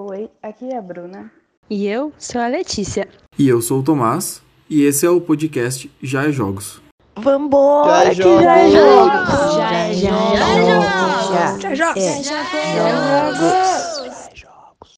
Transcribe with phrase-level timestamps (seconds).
[0.00, 1.28] Oi, aqui é a Bruna.
[1.68, 3.08] E eu sou a Letícia.
[3.36, 4.40] E eu sou o Tomás,
[4.70, 6.80] e esse é o podcast Já é Jogos.
[7.16, 9.10] Vambora, Já é já é jogos.
[9.10, 9.56] jogos!
[9.56, 11.76] Já é jogos!
[11.76, 12.28] jogos.
[12.28, 14.94] Já é jogos!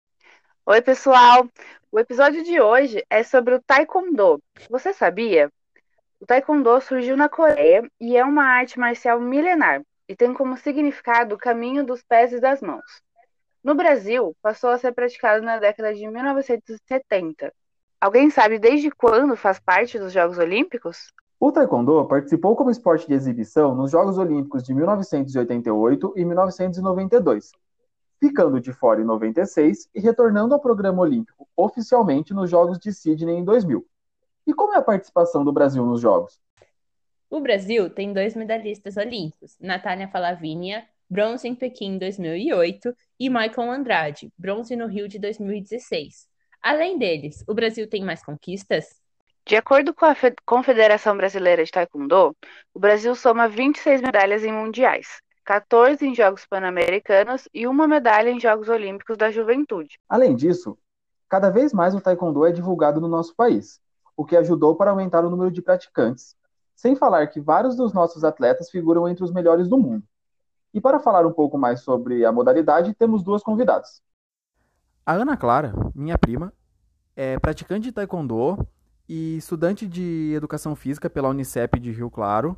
[0.67, 1.49] Oi, pessoal!
[1.91, 4.39] O episódio de hoje é sobre o Taekwondo.
[4.69, 5.51] Você sabia?
[6.21, 11.37] O Taekwondo surgiu na Coreia e é uma arte marcial milenar e tem como significado
[11.37, 13.01] o caminho dos pés e das mãos.
[13.63, 17.53] No Brasil, passou a ser praticado na década de 1970.
[18.01, 21.13] Alguém sabe desde quando faz parte dos Jogos Olímpicos?
[21.39, 27.51] O Taekwondo participou como esporte de exibição nos Jogos Olímpicos de 1988 e 1992,
[28.19, 33.37] ficando de fora em 96 e retornando ao programa olímpico oficialmente nos Jogos de Sydney
[33.37, 33.87] em 2000.
[34.47, 36.41] E como é a participação do Brasil nos Jogos?
[37.29, 44.33] O Brasil tem dois medalhistas olímpicos, Natália Falavínia, bronze em Pequim 2008, e Michael Andrade,
[44.39, 46.29] bronze no Rio de 2016.
[46.63, 49.01] Além deles, o Brasil tem mais conquistas?
[49.47, 52.37] De acordo com a Fe- Confederação Brasileira de Taekwondo,
[52.73, 58.39] o Brasil soma 26 medalhas em mundiais, 14 em Jogos Pan-Americanos e uma medalha em
[58.39, 59.99] Jogos Olímpicos da Juventude.
[60.09, 60.79] Além disso,
[61.29, 63.81] cada vez mais o Taekwondo é divulgado no nosso país,
[64.17, 66.37] o que ajudou para aumentar o número de praticantes,
[66.77, 70.05] sem falar que vários dos nossos atletas figuram entre os melhores do mundo.
[70.73, 74.03] E para falar um pouco mais sobre a modalidade, temos duas convidadas.
[75.05, 76.53] A Ana Clara, minha prima,
[77.17, 78.57] é praticante de taekwondo
[79.09, 82.57] e estudante de educação física pela Unicep de Rio Claro.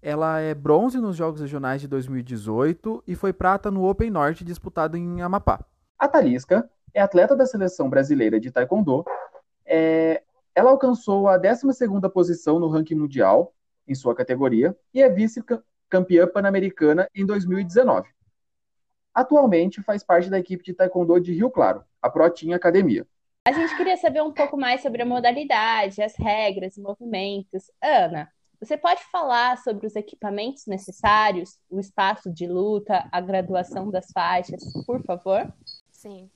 [0.00, 4.96] Ela é bronze nos Jogos Regionais de 2018 e foi prata no Open Norte disputado
[4.96, 5.64] em Amapá.
[5.98, 9.04] A Talisca é atleta da seleção brasileira de taekwondo.
[9.66, 10.22] É,
[10.54, 13.52] ela alcançou a 12ª posição no ranking mundial
[13.86, 15.08] em sua categoria e é
[15.92, 18.08] vice-campeã pan-americana em 2019.
[19.14, 23.06] Atualmente faz parte da equipe de taekwondo de Rio Claro, a Protinha Academia.
[23.46, 27.70] A gente queria saber um pouco mais sobre a modalidade, as regras e movimentos.
[27.82, 34.10] Ana, você pode falar sobre os equipamentos necessários, o espaço de luta, a graduação das
[34.12, 35.52] faixas, por favor?
[35.90, 36.30] Sim.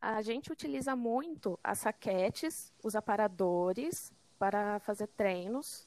[0.00, 5.86] A gente utiliza muito as raquetes, os aparadores para fazer treinos,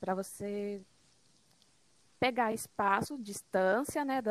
[0.00, 0.80] para você
[2.22, 4.22] pegar espaço, distância né,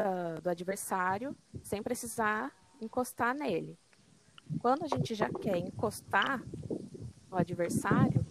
[0.41, 2.49] do adversário, sem precisar
[2.81, 3.77] encostar nele.
[4.61, 6.41] Quando a gente já quer encostar
[7.29, 8.25] no adversário,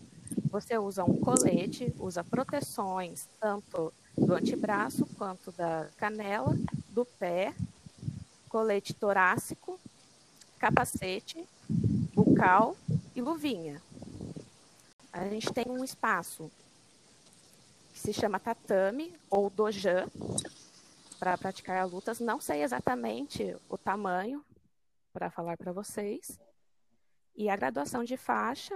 [0.50, 6.56] você usa um colete, usa proteções tanto do antebraço quanto da canela,
[6.88, 7.54] do pé,
[8.48, 9.78] colete torácico,
[10.58, 11.46] capacete,
[12.14, 12.74] bucal
[13.14, 13.82] e luvinha.
[15.12, 16.50] A gente tem um espaço
[18.00, 20.08] se chama tatame ou dojan
[21.18, 22.18] para praticar lutas.
[22.18, 24.42] Não sei exatamente o tamanho
[25.12, 26.40] para falar para vocês.
[27.36, 28.74] E a graduação de faixa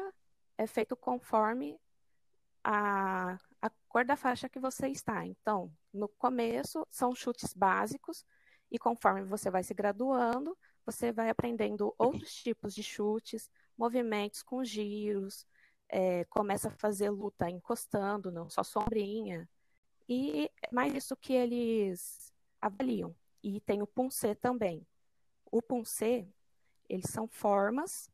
[0.59, 1.81] é feito conforme
[2.63, 5.25] a, a cor da faixa que você está.
[5.25, 8.27] Então, no começo são chutes básicos
[8.71, 10.55] e conforme você vai se graduando,
[10.85, 15.47] você vai aprendendo outros tipos de chutes, movimentos com giros,
[15.89, 19.49] é, começa a fazer luta encostando, não só sombrinha.
[20.09, 23.15] E é mais isso que eles avaliam.
[23.43, 24.87] E tem o Punce também.
[25.51, 26.29] O Punce,
[26.89, 28.11] eles são formas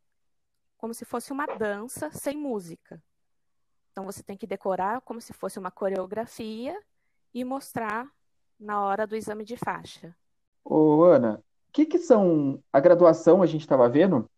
[0.77, 3.03] como se fosse uma dança sem música.
[3.93, 6.79] Então você tem que decorar como se fosse uma coreografia
[7.35, 8.11] e mostrar
[8.59, 10.15] na hora do exame de faixa.
[10.65, 14.29] Ô, Ana, o que, que são a graduação, a gente estava vendo?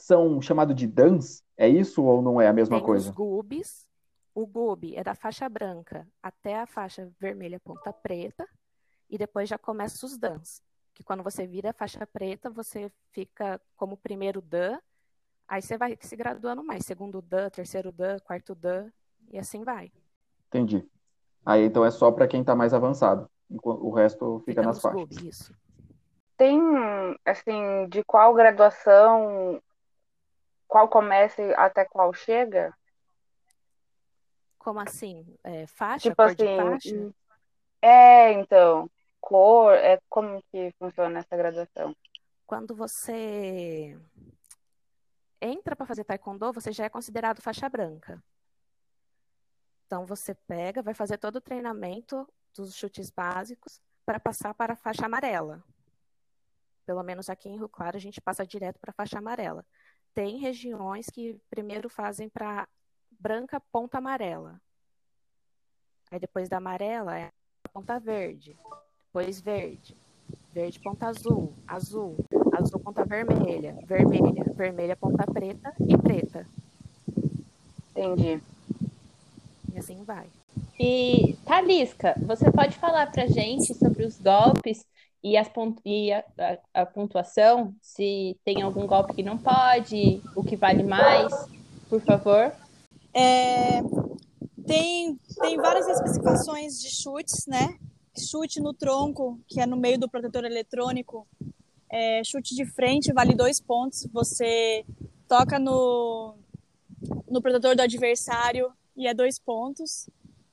[0.00, 1.44] São chamado de DANs?
[1.56, 3.10] É isso ou não é a mesma Tem coisa?
[3.10, 3.86] os GUBs.
[4.34, 8.48] O GUB é da faixa branca até a faixa vermelha ponta preta.
[9.08, 10.62] E depois já começa os DANs.
[10.94, 14.78] Que quando você vira a faixa preta, você fica como primeiro Dan.
[15.46, 16.86] Aí você vai se graduando mais.
[16.86, 18.88] Segundo Dan, terceiro Dan, quarto Dan.
[19.30, 19.92] E assim vai.
[20.48, 20.88] Entendi.
[21.44, 23.28] Aí então é só para quem está mais avançado.
[23.50, 25.00] O resto fica Fica nas faixas.
[25.02, 25.54] GUBs, isso.
[26.36, 26.58] Tem,
[27.24, 29.60] assim, de qual graduação,
[30.70, 32.72] qual começa e até qual chega?
[34.56, 35.26] Como assim?
[35.42, 36.08] É, faixa?
[36.08, 36.94] Tipo assim, faixa?
[36.94, 37.12] hum,
[37.82, 38.88] é, então,
[39.20, 41.94] cor, é como que funciona essa graduação?
[42.46, 43.98] Quando você
[45.40, 48.22] entra para fazer taekwondo, você já é considerado faixa branca.
[49.86, 54.76] Então você pega, vai fazer todo o treinamento dos chutes básicos para passar para a
[54.76, 55.64] faixa amarela.
[56.86, 59.66] Pelo menos aqui em Rio Claro a gente passa direto para a faixa amarela.
[60.14, 62.68] Tem regiões que primeiro fazem para
[63.10, 64.60] branca ponta amarela.
[66.10, 67.30] Aí depois da amarela é
[67.72, 68.56] ponta verde,
[69.06, 69.96] depois verde,
[70.52, 72.16] verde ponta azul, azul,
[72.52, 76.46] azul ponta vermelha, vermelha, vermelha ponta preta e preta.
[77.90, 78.42] Entendi.
[79.72, 80.26] E assim vai.
[80.78, 84.84] E, Talisca, você pode falar pra gente sobre os golpes
[85.22, 87.74] e, as pont- e a, a- a pontuação?
[87.80, 91.32] Se tem algum golpe que não pode, o que vale mais,
[91.88, 92.52] por favor?
[93.12, 93.80] É,
[94.66, 97.76] tem, tem várias especificações de chutes, né?
[98.18, 101.26] Chute no tronco, que é no meio do protetor eletrônico.
[101.90, 104.06] É, chute de frente vale dois pontos.
[104.12, 104.84] Você
[105.28, 106.34] toca no,
[107.28, 110.08] no protetor do adversário e é dois pontos.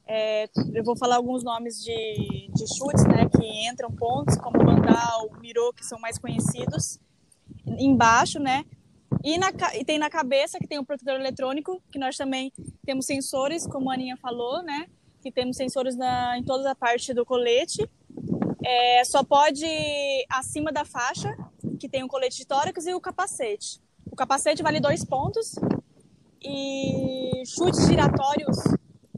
[0.07, 3.27] É, eu vou falar alguns nomes de, de chutes, né?
[3.29, 6.99] Que entram pontos, como Vandal, Miro, que são mais conhecidos.
[7.65, 8.63] Embaixo, né?
[9.23, 12.53] E, na, e tem na cabeça, que tem o protetor eletrônico, que nós também
[12.85, 14.87] temos sensores, como a Aninha falou, né?
[15.21, 17.89] Que temos sensores na, em toda a parte do colete.
[18.63, 19.65] É, só pode
[20.29, 21.35] acima da faixa,
[21.79, 23.81] que tem o colete de tórax e o capacete.
[24.09, 25.55] O capacete vale dois pontos.
[26.41, 28.57] E chutes giratórios,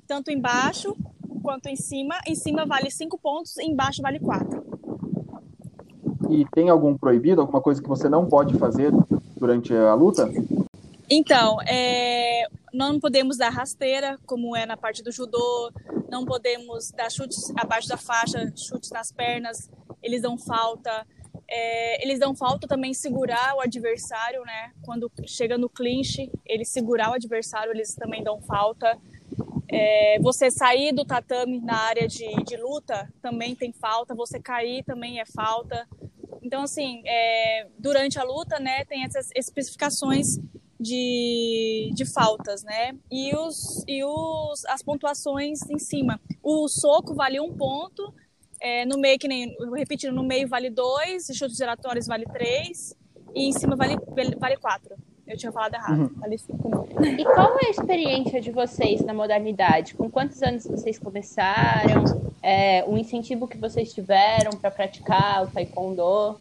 [0.09, 0.97] tanto embaixo
[1.44, 2.17] quanto em cima.
[2.25, 4.65] Em cima vale cinco pontos, embaixo vale quatro.
[6.27, 8.91] E tem algum proibido, alguma coisa que você não pode fazer
[9.38, 10.27] durante a luta?
[11.07, 15.71] Então, é, não podemos dar rasteira, como é na parte do judô,
[16.09, 19.69] não podemos dar chutes abaixo da faixa, chutes nas pernas,
[20.01, 21.06] eles dão falta.
[21.47, 24.71] É, eles dão falta também segurar o adversário, né?
[24.83, 28.97] Quando chega no clinch, ele segurar o adversário, eles também dão falta.
[29.71, 34.83] É, você sair do tatame na área de, de luta também tem falta, você cair
[34.83, 35.88] também é falta.
[36.42, 40.39] Então, assim, é, durante a luta, né, tem essas especificações
[40.80, 42.98] de, de faltas, né?
[43.12, 46.19] E, os, e os, as pontuações em cima.
[46.42, 48.13] O soco vale um ponto,
[48.62, 52.95] é, no meio, que nem, repetindo, no meio vale dois, chutes giratórios vale três,
[53.36, 53.98] e em cima vale,
[54.39, 54.95] vale quatro.
[55.29, 56.09] Eu tinha falado errado, Uhum.
[56.19, 56.87] vale cinco não.
[57.05, 59.93] E qual é a experiência de vocês na modalidade?
[59.93, 62.03] Com quantos anos vocês começaram?
[62.41, 66.35] É, o incentivo que vocês tiveram para praticar o taekwondo?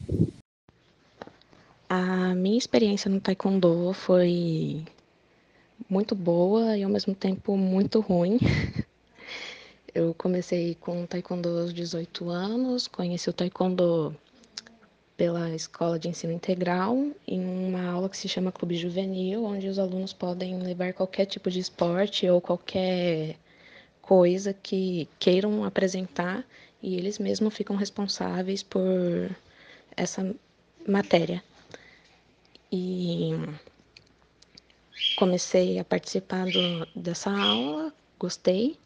[1.88, 4.82] A minha experiência no taekwondo foi
[5.88, 8.38] muito boa e ao mesmo tempo muito ruim.
[9.94, 14.14] Eu comecei com taekwondo aos 18 anos, conheci o taekwondo
[15.18, 19.76] pela escola de ensino integral, em uma aula que se chama Clube Juvenil, onde os
[19.76, 23.36] alunos podem levar qualquer tipo de esporte ou qualquer
[24.00, 26.46] coisa que queiram apresentar
[26.80, 28.80] e eles mesmos ficam responsáveis por
[29.96, 30.34] essa
[30.86, 31.42] matéria.
[32.70, 33.32] E
[35.16, 38.78] comecei a participar do, dessa aula, gostei,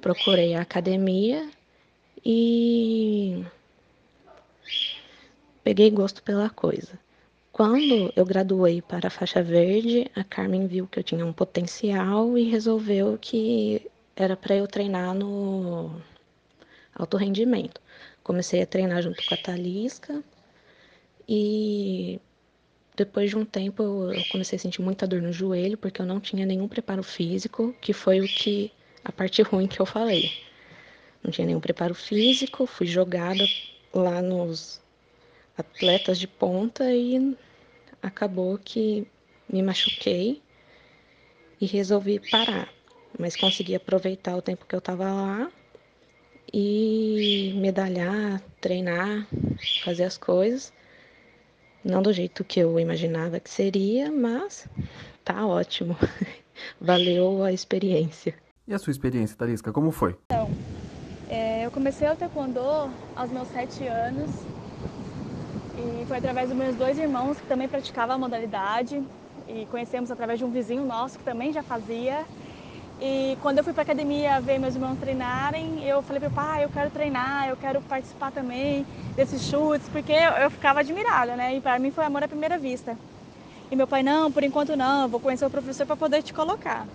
[0.00, 1.50] procurei a academia
[2.24, 3.44] e
[5.68, 6.98] peguei gosto pela coisa.
[7.52, 12.38] Quando eu graduei para a faixa verde, a Carmen viu que eu tinha um potencial
[12.38, 13.86] e resolveu que
[14.16, 16.00] era para eu treinar no
[16.94, 17.82] alto rendimento.
[18.24, 20.24] Comecei a treinar junto com a Talisca
[21.28, 22.18] e
[22.96, 26.18] depois de um tempo eu comecei a sentir muita dor no joelho porque eu não
[26.18, 28.72] tinha nenhum preparo físico, que foi o que
[29.04, 30.32] a parte ruim que eu falei.
[31.22, 33.44] Não tinha nenhum preparo físico, fui jogada
[33.92, 34.80] lá nos
[35.58, 37.36] atletas de ponta e
[38.00, 39.06] acabou que
[39.52, 40.40] me machuquei
[41.60, 42.68] e resolvi parar.
[43.18, 45.50] Mas consegui aproveitar o tempo que eu estava lá
[46.52, 49.26] e medalhar, treinar,
[49.84, 50.72] fazer as coisas.
[51.84, 54.68] Não do jeito que eu imaginava que seria, mas
[55.24, 55.96] tá ótimo.
[56.80, 58.34] Valeu a experiência.
[58.66, 60.16] E a sua experiência, Talisca, como foi?
[61.28, 62.60] É, eu comecei o taekwondo
[63.16, 64.30] aos meus sete anos
[65.78, 69.00] e foi através dos meus dois irmãos que também praticavam a modalidade
[69.48, 72.24] e conhecemos através de um vizinho nosso que também já fazia.
[73.00, 76.64] E quando eu fui para academia ver meus irmãos treinarem, eu falei para o pai,
[76.64, 81.54] eu quero treinar, eu quero participar também desses chutes, porque eu, eu ficava admirada, né?
[81.54, 82.96] E para mim foi amor à primeira vista.
[83.70, 86.86] E meu pai, não, por enquanto não, vou conhecer o professor para poder te colocar.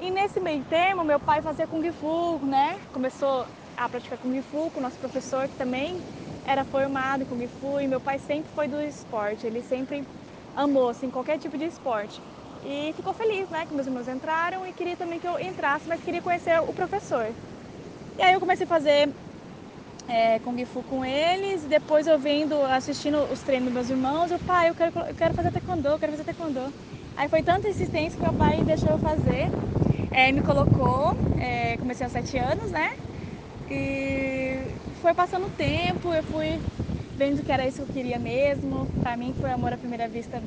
[0.00, 2.76] E nesse meio termo, meu pai fazia Kung Fu, né?
[2.92, 3.46] Começou
[3.76, 6.00] a praticar Kung Fu com o nosso professor, que também
[6.46, 7.80] era formado em Kung Fu.
[7.80, 10.04] E meu pai sempre foi do esporte, ele sempre
[10.54, 12.20] amou, assim, qualquer tipo de esporte.
[12.64, 13.66] E ficou feliz, né?
[13.66, 17.26] Que meus irmãos entraram e queria também que eu entrasse, mas queria conhecer o professor.
[18.18, 19.14] E aí eu comecei a fazer
[20.08, 24.30] é, Kung Fu com eles, e depois eu vendo, assistindo os treinos dos meus irmãos,
[24.30, 26.74] eu, pai, eu quero, eu quero fazer taekwondo, eu quero fazer taekwondo.
[27.16, 29.50] Aí foi tanta insistência que meu pai deixou eu fazer,
[30.10, 32.88] é, me colocou, é, comecei aos sete anos, né?
[33.68, 36.62] E foi passando o tempo, eu fui
[37.16, 38.88] vendo que era isso que eu queria mesmo.
[39.02, 40.42] Para mim foi amor à primeira vista.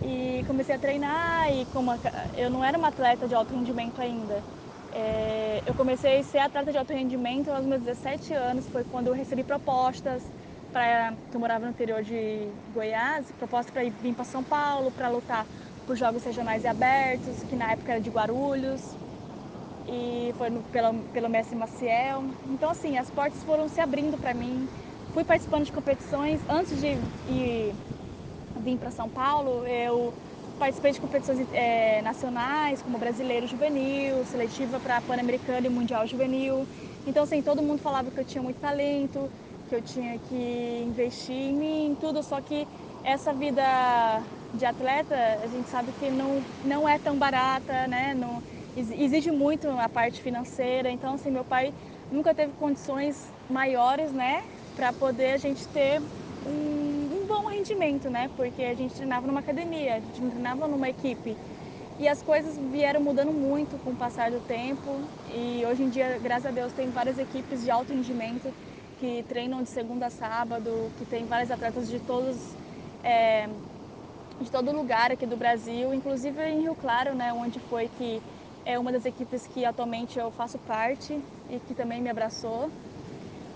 [0.00, 1.90] E comecei a treinar e como
[2.34, 4.44] eu não era uma atleta de alto rendimento ainda.
[4.90, 9.08] É, eu comecei a ser atleta de alto rendimento aos meus 17 anos, foi quando
[9.08, 10.32] eu recebi propostas
[10.72, 15.08] para que eu morava no interior de Goiás, propostas para vir para São Paulo para
[15.08, 15.48] lutar
[15.84, 18.98] por jogos regionais e abertos, que na época era de Guarulhos,
[19.88, 20.62] e foi no,
[21.12, 22.22] pelo, Mestre Maciel.
[22.50, 24.68] Então, assim, as portas foram se abrindo para mim.
[25.14, 26.40] Fui participando de competições.
[26.48, 26.88] Antes de
[27.28, 27.74] ir,
[28.60, 30.12] vir para São Paulo, eu
[30.58, 36.66] participei de competições é, nacionais, como Brasileiro Juvenil, seletiva para Pan-Americano e Mundial Juvenil.
[37.06, 39.30] Então, assim, todo mundo falava que eu tinha muito talento,
[39.68, 42.66] que eu tinha que investir em mim, tudo, só que
[43.04, 43.62] essa vida
[44.54, 48.14] de atleta, a gente sabe que não, não é tão barata, né?
[48.14, 48.42] Não,
[48.76, 50.90] exige muito a parte financeira.
[50.90, 51.72] Então, assim, meu pai
[52.10, 54.42] nunca teve condições maiores, né,
[54.76, 56.00] para poder a gente ter
[56.46, 58.30] um, um, bom rendimento, né?
[58.36, 61.36] Porque a gente treinava numa academia, a gente treinava numa equipe.
[61.98, 64.88] E as coisas vieram mudando muito com o passar do tempo.
[65.34, 68.54] E hoje em dia, graças a Deus, tem várias equipes de alto rendimento
[69.00, 72.36] que treinam de segunda a sábado, que tem vários atletas de todos
[73.02, 73.48] é,
[74.40, 78.20] de todo lugar aqui do Brasil, inclusive em Rio Claro, né, onde foi que
[78.68, 82.70] é uma das equipes que atualmente eu faço parte e que também me abraçou.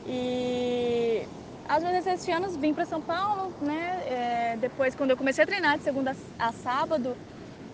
[0.07, 1.23] E
[1.69, 4.01] aos meus 17 anos vim para São Paulo, né?
[4.07, 7.15] É, depois, quando eu comecei a treinar de segunda a sábado,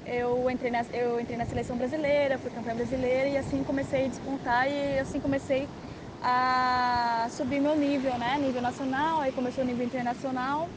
[0.04, 4.08] eu entrei, na, eu entrei na seleção brasileira, fui campeã brasileira e assim comecei a
[4.08, 5.68] despontar e assim comecei
[6.20, 8.36] a subir meu nível, né?
[8.40, 10.68] Nível nacional, aí começou o nível internacional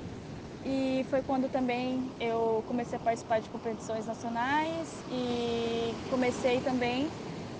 [0.63, 7.09] e foi quando também eu comecei a participar de competições nacionais e comecei também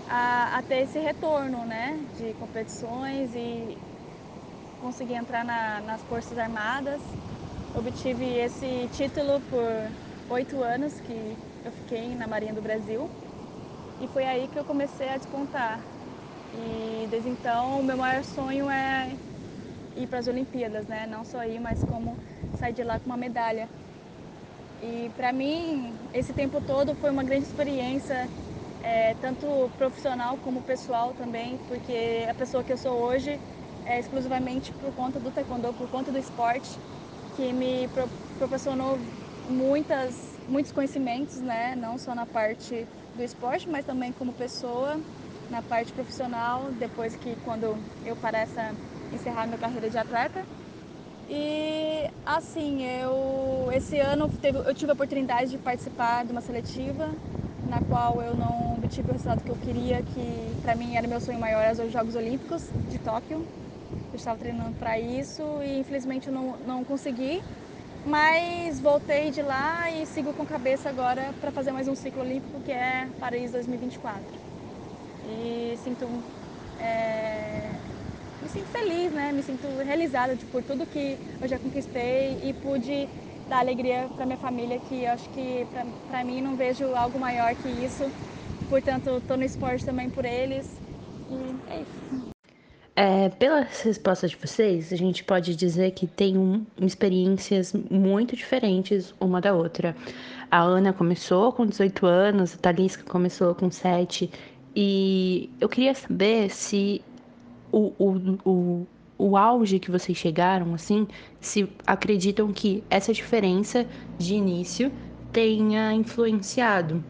[0.08, 3.78] a, a ter esse retorno né, de competições e
[4.80, 7.02] consegui entrar na, nas Forças Armadas.
[7.76, 13.10] Obtive esse título por oito anos que eu fiquei na Marinha do Brasil
[14.00, 15.80] e foi aí que eu comecei a despontar.
[16.54, 19.18] E desde então o meu maior sonho é
[19.96, 21.06] ir para as Olimpíadas, né?
[21.08, 22.18] Não só ir, mas como
[22.60, 23.68] sair de lá com uma medalha.
[24.82, 28.30] E para mim, esse tempo todo foi uma grande experiência,
[28.82, 29.46] é, tanto
[29.78, 33.40] profissional como pessoal também, porque a pessoa que eu sou hoje
[33.86, 36.80] é exclusivamente por conta do taekwondo, por conta do esporte,
[37.36, 38.98] que me pro proporcionou
[39.48, 41.76] muitas, muitos conhecimentos, né?
[41.76, 45.00] não só na parte do esporte, mas também como pessoa,
[45.50, 48.76] na parte profissional, depois que quando eu parar essa,
[49.14, 50.44] encerrar minha carreira de atleta.
[51.30, 57.08] E assim, eu esse ano teve, eu tive a oportunidade de participar de uma seletiva
[57.70, 61.22] na qual eu não obtive o resultado que eu queria, que para mim era meu
[61.22, 63.46] sonho maior, era os Jogos Olímpicos de Tóquio.
[64.12, 67.42] Eu estava treinando para isso e infelizmente eu não, não consegui,
[68.06, 72.60] mas voltei de lá e sigo com cabeça agora para fazer mais um ciclo olímpico
[72.62, 74.26] que é Paris 2024.
[75.24, 76.06] E sinto
[76.80, 77.81] é,
[78.42, 79.32] me sinto feliz, né?
[79.32, 83.10] Me sinto realizada tipo, por tudo que eu já conquistei e pude
[83.48, 85.68] dar alegria para minha família, que eu acho que
[86.08, 88.12] para mim não vejo algo maior que isso.
[88.68, 90.82] Portanto, estou no esporte também por eles.
[91.30, 92.02] E é isso.
[92.96, 99.14] É, pelas respostas de vocês, a gente pode dizer que tem um, experiências muito diferentes
[99.20, 99.96] uma da outra.
[100.52, 104.30] A Ana começou com 18 anos, a Talisca começou com 7.
[104.76, 107.02] E eu queria saber se
[107.72, 108.88] o, o, o,
[109.18, 111.08] o auge que vocês chegaram, assim,
[111.40, 113.86] se acreditam que essa diferença
[114.18, 114.92] de início
[115.32, 117.04] tenha influenciado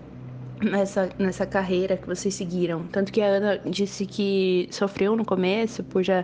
[0.62, 2.86] nessa, nessa carreira que vocês seguiram.
[2.88, 6.22] Tanto que a Ana disse que sofreu no começo por já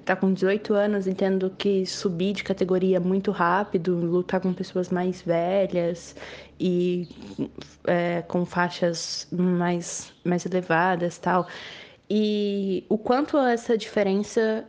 [0.00, 4.52] estar tá com 18 anos e tendo que subir de categoria muito rápido, lutar com
[4.52, 6.14] pessoas mais velhas
[6.58, 7.08] e
[7.86, 11.46] é, com faixas mais, mais elevadas tal
[12.10, 14.68] e o quanto essa diferença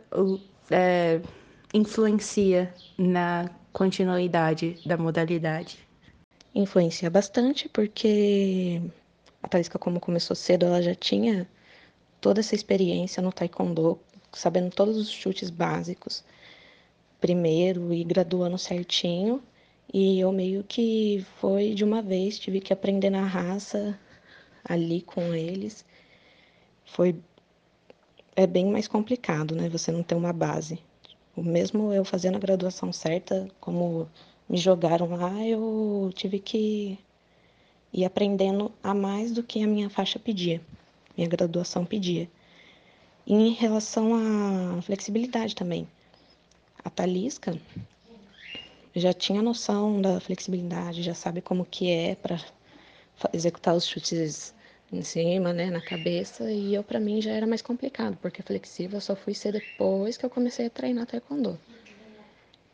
[0.70, 1.20] é,
[1.74, 5.80] influencia na continuidade da modalidade?
[6.54, 8.80] Influencia bastante, porque
[9.42, 11.48] a Talisca, como começou cedo, ela já tinha
[12.20, 13.98] toda essa experiência no taekwondo,
[14.32, 16.22] sabendo todos os chutes básicos,
[17.20, 19.42] primeiro e graduando certinho.
[19.92, 23.98] E eu meio que foi de uma vez, tive que aprender na raça
[24.64, 25.84] ali com eles.
[26.84, 27.16] Foi
[28.34, 29.68] é bem mais complicado, né?
[29.68, 30.78] Você não ter uma base.
[31.36, 34.08] Mesmo eu fazendo a graduação certa, como
[34.48, 36.98] me jogaram lá, eu tive que
[37.92, 40.60] ir aprendendo a mais do que a minha faixa pedia,
[41.16, 42.28] minha graduação pedia.
[43.26, 45.86] E em relação à flexibilidade também.
[46.84, 47.58] A Talisca
[48.94, 52.38] já tinha noção da flexibilidade, já sabe como que é para
[53.32, 54.52] executar os chutes
[54.92, 58.98] em cima, né, na cabeça, e eu para mim já era mais complicado, porque flexível
[58.98, 61.58] eu só fui ser depois que eu comecei a treinar taekwondo.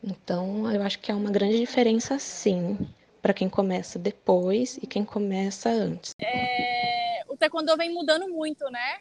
[0.03, 2.79] Então, eu acho que há uma grande diferença sim,
[3.23, 6.13] para quem começa depois e quem começa antes.
[6.21, 8.99] É, o taekwondo vem mudando muito, né?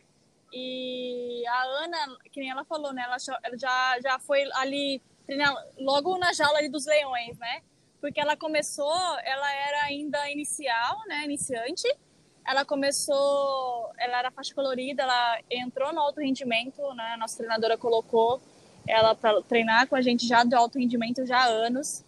[0.53, 3.03] E a Ana, que nem ela falou, né?
[3.03, 3.17] Ela
[3.57, 7.61] já, já foi ali treinar logo na jaula ali dos leões, né?
[7.99, 11.25] Porque ela começou, ela era ainda inicial, né?
[11.25, 11.87] Iniciante.
[12.47, 17.11] Ela começou, ela era faixa colorida, ela entrou no alto rendimento, né?
[17.13, 18.41] A nossa treinadora colocou
[18.87, 22.05] ela para treinar com a gente já de alto rendimento já há anos.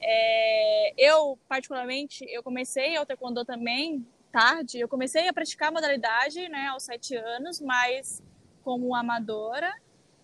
[0.00, 4.80] É, eu, particularmente, eu comecei o taekwondo também tarde.
[4.80, 8.22] Eu comecei a praticar a modalidade né, aos sete anos, mas
[8.64, 9.72] como amadora.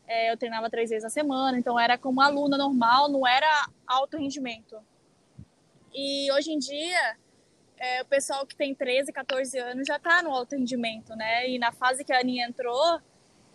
[0.07, 4.17] É, eu treinava três vezes a semana, então era como aluna normal, não era alto
[4.17, 4.77] rendimento.
[5.95, 7.19] E hoje em dia,
[7.79, 11.49] é, o pessoal que tem 13, 14 anos já está no alto rendimento, né?
[11.49, 13.01] E na fase que a Aninha entrou,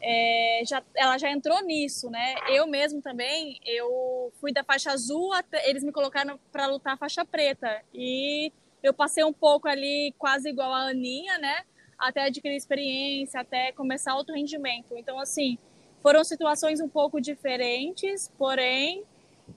[0.01, 2.36] é, já, ela já entrou nisso, né?
[2.50, 7.24] Eu mesmo também, eu fui da faixa azul, até, eles me colocaram para lutar faixa
[7.24, 7.82] preta.
[7.94, 8.51] E
[8.82, 11.63] eu passei um pouco ali quase igual a Aninha, né?
[11.98, 14.98] Até adquirir experiência, até começar alto rendimento.
[14.98, 15.58] Então, assim,
[16.01, 19.03] foram situações um pouco diferentes, porém,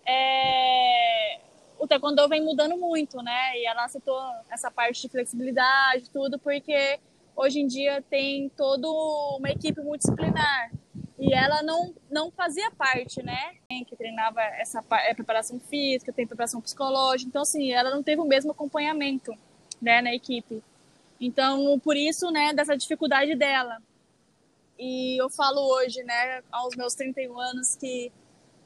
[0.07, 1.41] é...
[1.79, 3.59] o taekwondo vem mudando muito, né?
[3.59, 6.99] E ela citou essa parte de flexibilidade, tudo, porque
[7.35, 10.71] hoje em dia tem toda uma equipe multidisciplinar
[11.19, 13.55] e ela não, não fazia parte, né?
[13.87, 17.29] Que treinava essa é, preparação física, tem preparação psicológica.
[17.29, 19.33] Então, assim, ela não teve o mesmo acompanhamento,
[19.81, 20.63] né, na equipe.
[21.21, 23.79] Então, por isso, né, dessa dificuldade dela.
[24.79, 28.13] E eu falo hoje, né, aos meus 31 anos, que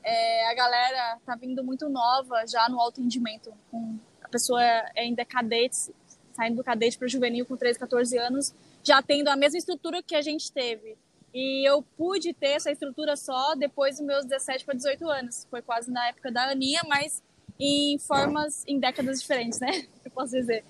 [0.02, 3.52] é, a galera tá vindo muito nova já no alto rendimento.
[3.70, 5.94] Com, a pessoa é ainda cadete,
[6.32, 10.14] saindo do cadete para juvenil com 13, 14 anos, já tendo a mesma estrutura que
[10.14, 10.96] a gente teve
[11.32, 15.46] e eu pude ter essa estrutura só depois dos meus 17 para 18 anos.
[15.48, 17.22] Foi quase na época da Aninha, mas
[17.58, 19.86] em formas, em décadas diferentes, né?
[20.04, 20.64] Eu posso dizer.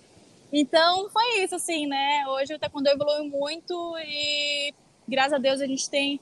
[0.53, 2.25] Então, foi isso, assim, né?
[2.29, 4.75] Hoje o taekwondo evoluiu muito e,
[5.09, 6.21] graças a Deus, a gente tem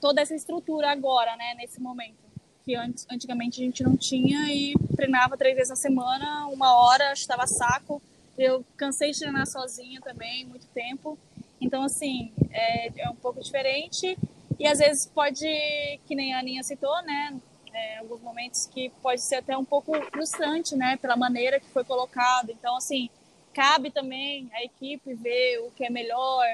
[0.00, 1.54] toda essa estrutura agora, né?
[1.56, 2.26] Nesse momento.
[2.64, 7.12] Que antes, antigamente a gente não tinha e treinava três vezes na semana, uma hora,
[7.12, 8.02] estava saco.
[8.36, 11.16] Eu cansei de treinar sozinha também, muito tempo.
[11.60, 14.18] Então, assim, é, é um pouco diferente
[14.58, 15.46] e às vezes pode,
[16.06, 17.38] que nem a Aninha citou, né?
[17.72, 20.96] É, alguns momentos que pode ser até um pouco frustrante, né?
[20.96, 22.50] Pela maneira que foi colocado.
[22.50, 23.10] Então, assim,
[23.52, 26.44] cabe também a equipe ver o que é melhor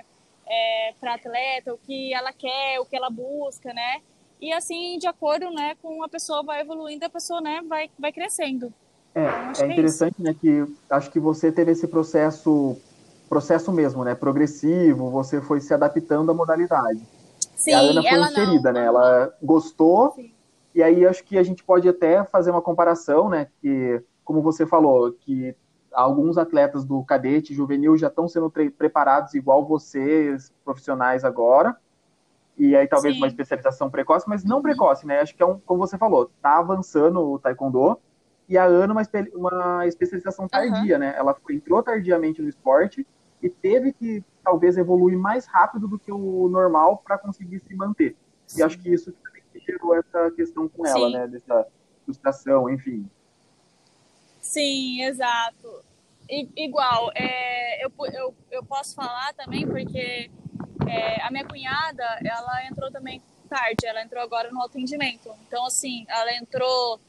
[0.46, 4.00] é, para atleta, o que ela quer, o que ela busca, né?
[4.40, 8.12] E assim, de acordo, né, com a pessoa vai evoluindo, a pessoa, né, vai, vai
[8.12, 8.72] crescendo.
[9.14, 12.76] É, então, é interessante, é né, que acho que você teve esse processo
[13.28, 14.14] processo mesmo, né?
[14.14, 17.00] Progressivo, você foi se adaptando à modalidade.
[17.56, 18.80] Sim, e a Ana foi inserida, não.
[18.80, 18.86] né?
[18.86, 20.30] Ela gostou, Sim.
[20.74, 23.48] e aí acho que a gente pode até fazer uma comparação, né?
[23.62, 25.56] Que, como você falou, que
[25.92, 31.76] alguns atletas do cadete juvenil já estão sendo preparados igual vocês, profissionais agora,
[32.56, 33.20] e aí talvez Sim.
[33.20, 35.20] uma especialização precoce, mas não precoce, né?
[35.20, 37.98] Acho que é um, como você falou, tá avançando o taekwondo,
[38.48, 39.02] e a Ana uma,
[39.34, 41.14] uma especialização tardia, né?
[41.16, 43.06] Ela entrou tardiamente no esporte,
[43.42, 48.16] e teve que talvez evoluir mais rápido do que o normal para conseguir se manter.
[48.46, 48.60] Sim.
[48.60, 51.12] E acho que isso também gerou essa questão com ela, Sim.
[51.12, 51.26] né?
[51.26, 51.66] Dessa
[52.04, 53.08] frustração, enfim.
[54.42, 55.82] Sim, exato.
[56.28, 60.30] I, igual, é, eu, eu, eu posso falar também porque
[60.88, 65.30] é, a minha cunhada, ela entrou também tarde, ela entrou agora no atendimento.
[65.46, 67.00] Então, assim, ela entrou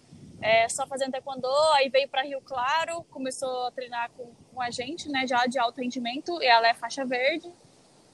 [0.41, 4.69] é, só fazendo taekwondo, aí veio para Rio Claro, começou a treinar com, com a
[4.69, 7.49] gente, né, já de alto rendimento, e ela é faixa verde.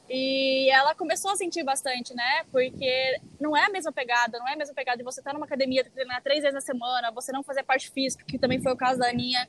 [0.09, 2.43] E ela começou a sentir bastante, né?
[2.51, 5.45] Porque não é a mesma pegada, não é a mesma pegada de você estar numa
[5.45, 8.75] academia, treinar três vezes na semana, você não fazer parte física, que também foi o
[8.75, 9.47] caso da Aninha.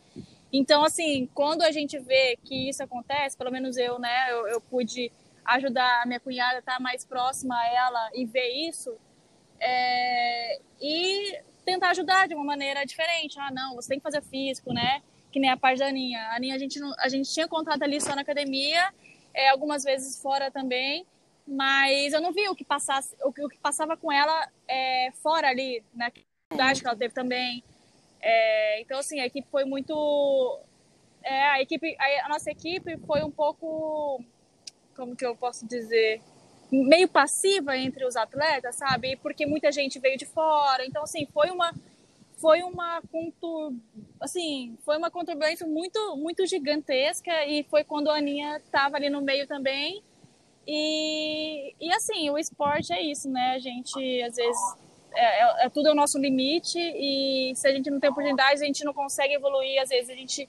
[0.52, 4.60] Então, assim, quando a gente vê que isso acontece, pelo menos eu, né, eu, eu
[4.60, 5.10] pude
[5.44, 8.94] ajudar a minha cunhada a estar mais próxima a ela e ver isso,
[9.58, 13.38] é, e tentar ajudar de uma maneira diferente.
[13.38, 15.02] Ah, não, você tem que fazer físico, né?
[15.30, 16.20] Que nem a parte da Aninha.
[16.28, 18.92] A Aninha, a gente, a gente tinha contato ali só na academia,
[19.34, 21.06] é, algumas vezes fora também,
[21.46, 25.10] mas eu não vi o que, passasse, o que, o que passava com ela é,
[25.22, 27.64] fora ali, na atividade que ela teve também.
[28.20, 30.60] É, então, assim, a equipe foi muito...
[31.22, 34.22] É, a, equipe, a, a nossa equipe foi um pouco...
[34.94, 36.20] Como que eu posso dizer?
[36.70, 39.16] meio passiva entre os atletas, sabe?
[39.16, 40.86] Porque muita gente veio de fora.
[40.86, 41.74] Então, assim, foi uma
[42.40, 43.74] foi uma contur...
[44.20, 49.20] assim, foi uma conturbância muito muito gigantesca e foi quando a Aninha estava ali no
[49.20, 50.02] meio também.
[50.66, 53.54] E, e assim, o esporte é isso, né?
[53.54, 54.76] A gente às vezes
[55.14, 58.62] é, é, é tudo é o nosso limite e se a gente não tem oportunidade,
[58.62, 60.48] a gente não consegue evoluir, às vezes a gente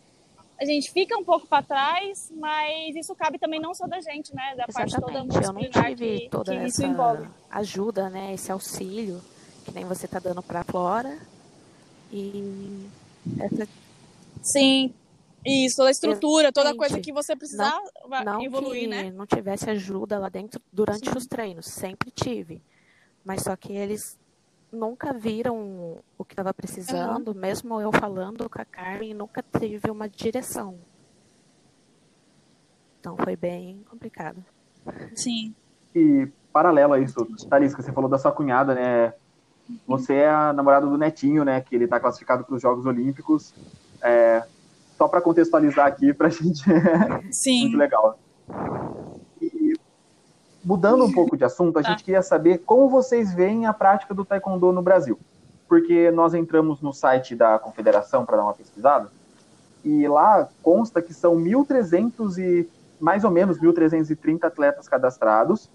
[0.60, 4.34] a gente fica um pouco para trás, mas isso cabe também não só da gente,
[4.36, 4.54] né?
[4.56, 4.92] Da Exatamente.
[4.92, 7.28] parte toda Eu não multidisciplinar tive que, toda que isso essa envolve.
[7.50, 8.34] ajuda, né?
[8.36, 9.20] Esse auxílio
[9.66, 11.18] que nem você tá dando para a Flora.
[12.12, 12.90] E
[13.40, 13.68] essa
[14.42, 14.94] Sim,
[15.46, 17.06] isso, toda a estrutura, toda coisa Exatamente.
[17.06, 19.12] que você precisar vai não evoluir, que né?
[19.12, 22.62] não tivesse ajuda lá dentro durante os treinos, sempre tive.
[23.24, 24.20] Mas só que eles
[24.72, 30.10] nunca viram o que estava precisando, mesmo eu falando com a Carmen, nunca teve uma
[30.10, 30.80] direção.
[33.00, 34.44] Então foi bem complicado.
[35.16, 35.54] Sim.
[35.94, 37.16] E paralelo a isso,
[37.50, 39.14] Tharisca, você falou da sua cunhada, né?
[39.88, 41.62] Você é a namorada do Netinho, né?
[41.62, 43.54] Que ele está classificado para os Jogos Olímpicos.
[44.02, 44.44] É,
[44.98, 47.62] só para contextualizar aqui, para a gente é Sim.
[47.64, 48.20] muito legal.
[49.42, 49.74] E,
[50.64, 51.90] mudando um pouco de assunto, a Tá.
[51.90, 55.20] gente queria saber como vocês veem a prática do Taekwondo no Brasil.
[55.68, 59.10] Porque nós entramos no site da Confederação para dar uma pesquisada,
[59.84, 65.68] e lá consta que são 1.300 e mais ou menos 1.330 atletas cadastrados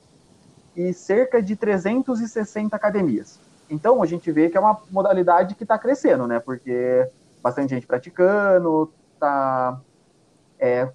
[0.76, 3.40] e cerca de 360 academias.
[3.68, 6.38] Então a gente vê que é uma modalidade que está crescendo, né?
[6.38, 7.08] Porque
[7.42, 9.80] bastante gente praticando, está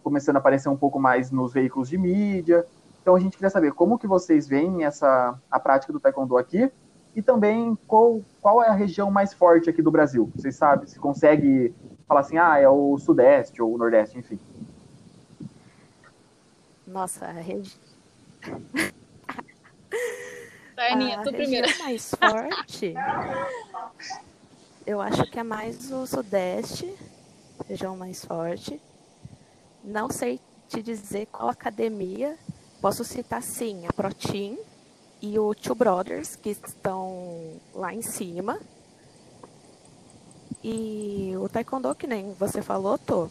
[0.03, 2.65] começando a aparecer um pouco mais nos veículos de mídia.
[3.01, 6.71] Então a gente queria saber como que vocês veem essa a prática do taekwondo aqui
[7.15, 10.31] e também qual, qual é a região mais forte aqui do Brasil.
[10.35, 11.73] Vocês sabem, se consegue
[12.07, 14.39] falar assim, ah, é o sudeste ou o nordeste, enfim.
[16.87, 17.77] Nossa, a rede.
[20.81, 21.79] Vai, Aninha, a tu região primeiro.
[21.83, 22.95] mais forte,
[24.83, 26.91] eu acho que é mais o sudeste,
[27.69, 28.81] região mais forte.
[29.83, 32.35] Não sei te dizer qual academia.
[32.81, 34.57] Posso citar sim a Protein
[35.21, 38.59] e o Two Brothers, que estão lá em cima.
[40.63, 43.29] E o Taekwondo, que nem você falou, Tô,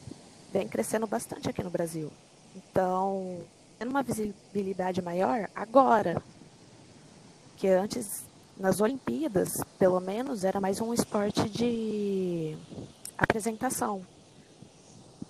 [0.52, 2.12] vem crescendo bastante aqui no Brasil.
[2.54, 3.40] Então,
[3.76, 6.22] tendo uma visibilidade maior agora.
[7.60, 8.24] Que antes,
[8.58, 12.56] nas Olimpíadas, pelo menos, era mais um esporte de
[13.18, 14.00] apresentação.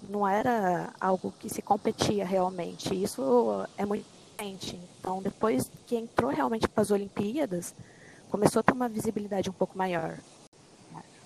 [0.08, 2.94] Não era algo que se competia realmente.
[2.94, 4.80] Isso é muito diferente.
[5.00, 7.74] Então, depois que entrou realmente para as Olimpíadas,
[8.30, 10.14] começou a ter uma visibilidade um pouco maior.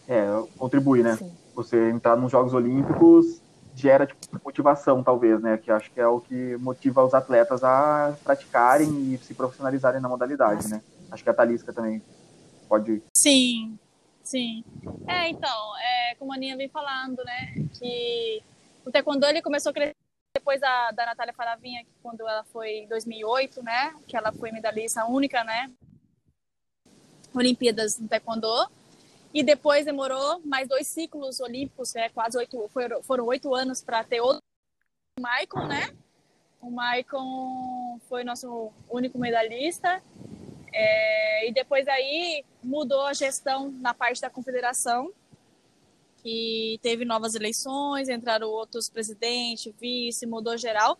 [0.08, 0.24] É,
[0.56, 1.16] contribui, né?
[1.16, 1.30] Sim.
[1.54, 3.42] Você entrar nos Jogos Olímpicos
[3.74, 5.58] gera tipo, motivação, talvez, né?
[5.58, 10.08] Que acho que é o que motiva os atletas a praticarem e se profissionalizarem na
[10.08, 10.80] modalidade, né?
[11.10, 12.02] Acho que a Talisca também
[12.68, 13.02] pode.
[13.16, 13.78] Sim,
[14.22, 14.64] sim.
[15.06, 18.42] É, então, é, como a Aninha vem falando, né, que
[18.84, 19.94] o taekwondo ele começou a crescer
[20.36, 25.04] depois da, da Natália Faravinha, quando ela foi em 2008, né, que ela foi medalhista
[25.06, 25.70] única, né,
[27.34, 28.48] Olimpíadas no taekwondo.
[29.32, 34.04] E depois demorou mais dois ciclos olímpicos, né, quase oito, foram, foram oito anos para
[34.04, 34.42] ter outro
[35.18, 35.94] Michael, né?
[36.60, 40.02] O Michael foi nosso único medalhista.
[40.76, 45.12] É, e depois aí mudou a gestão na parte da confederação,
[46.20, 50.98] que teve novas eleições, entraram outros presidente, vice, mudou geral.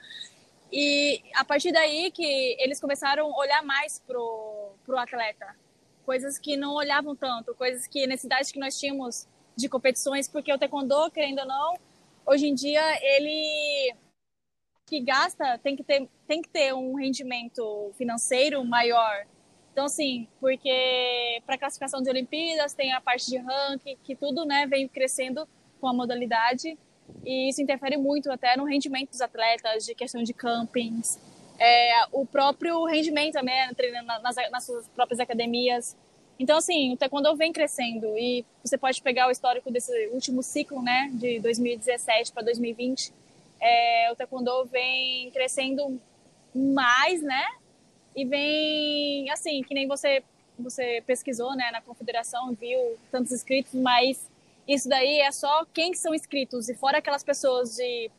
[0.71, 5.57] E a partir daí que eles começaram a olhar mais pro, pro atleta,
[6.05, 10.59] coisas que não olhavam tanto, coisas que necessidades que nós tínhamos de competições, porque o
[10.59, 11.75] taekwondo, querendo ou não,
[12.27, 13.95] hoje em dia ele
[14.87, 19.27] que gasta tem que ter tem que ter um rendimento financeiro maior.
[19.75, 24.69] Então, assim, porque para classificação de Olimpíadas tem a parte de ranking, que tudo né,
[24.69, 25.49] vem crescendo
[25.81, 26.79] com a modalidade,
[27.27, 31.19] e isso interfere muito até no rendimento dos atletas, de questão de campings,
[31.59, 35.97] é, o próprio rendimento né, treinando nas, nas suas próprias academias.
[36.39, 40.81] Então, assim, o taekwondo vem crescendo, e você pode pegar o histórico desse último ciclo,
[40.83, 43.13] né, de 2017 para 2020,
[43.61, 46.01] é, o taekwondo vem crescendo
[46.55, 47.45] mais, né,
[48.15, 50.23] e vem assim que nem você
[50.59, 54.27] você pesquisou né na confederação viu tantos inscritos mas
[54.67, 56.69] isso daí é só quem são inscritos.
[56.69, 58.11] E fora aquelas pessoas de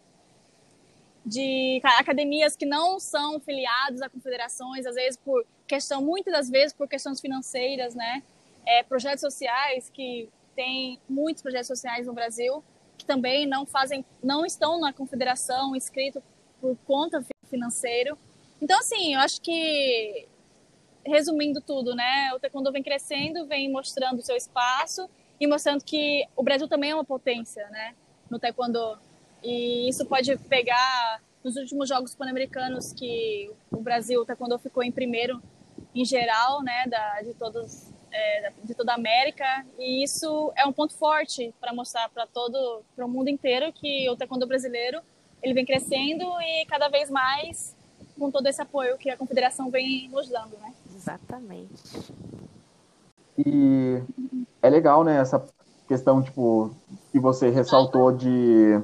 [1.27, 6.71] de academias que não são filiados a confederações às vezes por questão muitas das vezes
[6.71, 8.21] por questões financeiras né.
[8.63, 12.63] É, projetos sociais que tem muitos projetos sociais no Brasil
[12.95, 16.21] que também não fazem não estão na confederação inscrito
[16.61, 18.15] por conta financeiro
[18.61, 20.27] então, assim, eu acho que
[21.05, 22.33] resumindo tudo, né?
[22.33, 25.07] O taekwondo vem crescendo, vem mostrando o seu espaço
[25.39, 27.93] e mostrando que o Brasil também é uma potência, né?
[28.29, 28.97] No taekwondo.
[29.43, 34.91] E isso pode pegar nos últimos Jogos Pan-Americanos que o Brasil, o taekwondo ficou em
[34.91, 35.41] primeiro
[35.93, 40.73] em geral, né, da, de todos é, de toda a América e isso é um
[40.73, 45.01] ponto forte para mostrar para todo para o mundo inteiro que o taekwondo brasileiro
[45.43, 47.74] ele vem crescendo e cada vez mais
[48.17, 50.73] com todo esse apoio que a confederação vem nos dando, né?
[50.95, 52.13] Exatamente.
[53.37, 54.01] E
[54.61, 55.45] é legal, né, essa
[55.87, 56.71] questão, tipo,
[57.11, 58.79] que você ressaltou de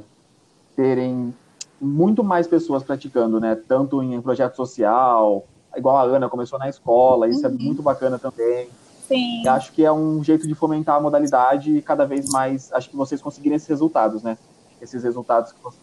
[0.76, 1.34] terem
[1.80, 7.30] muito mais pessoas praticando, né, tanto em projeto social, igual a Ana começou na escola,
[7.30, 7.56] isso uhum.
[7.56, 8.70] é muito bacana também.
[9.08, 9.46] Sim.
[9.46, 12.89] Eu acho que é um jeito de fomentar a modalidade e cada vez mais, acho
[12.89, 14.38] que vocês conseguirem esses resultados, né?
[14.82, 15.82] Esses resultados que vocês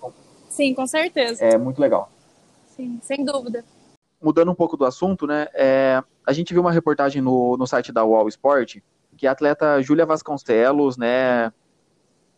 [0.48, 1.44] Sim, com certeza.
[1.44, 2.10] É muito legal.
[2.78, 3.64] Sim, sem dúvida.
[4.22, 5.48] Mudando um pouco do assunto, né?
[5.52, 8.78] É, a gente viu uma reportagem no, no site da UOL Sport
[9.16, 11.52] que a atleta Júlia Vasconcelos, né?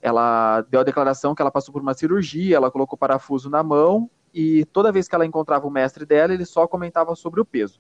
[0.00, 4.09] Ela deu a declaração que ela passou por uma cirurgia, ela colocou parafuso na mão
[4.33, 7.79] e toda vez que ela encontrava o mestre dela, ele só comentava sobre o peso.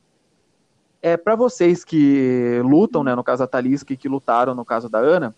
[1.00, 4.90] É para vocês que lutam, né, no caso da Talisca e que lutaram no caso
[4.90, 5.34] da Ana,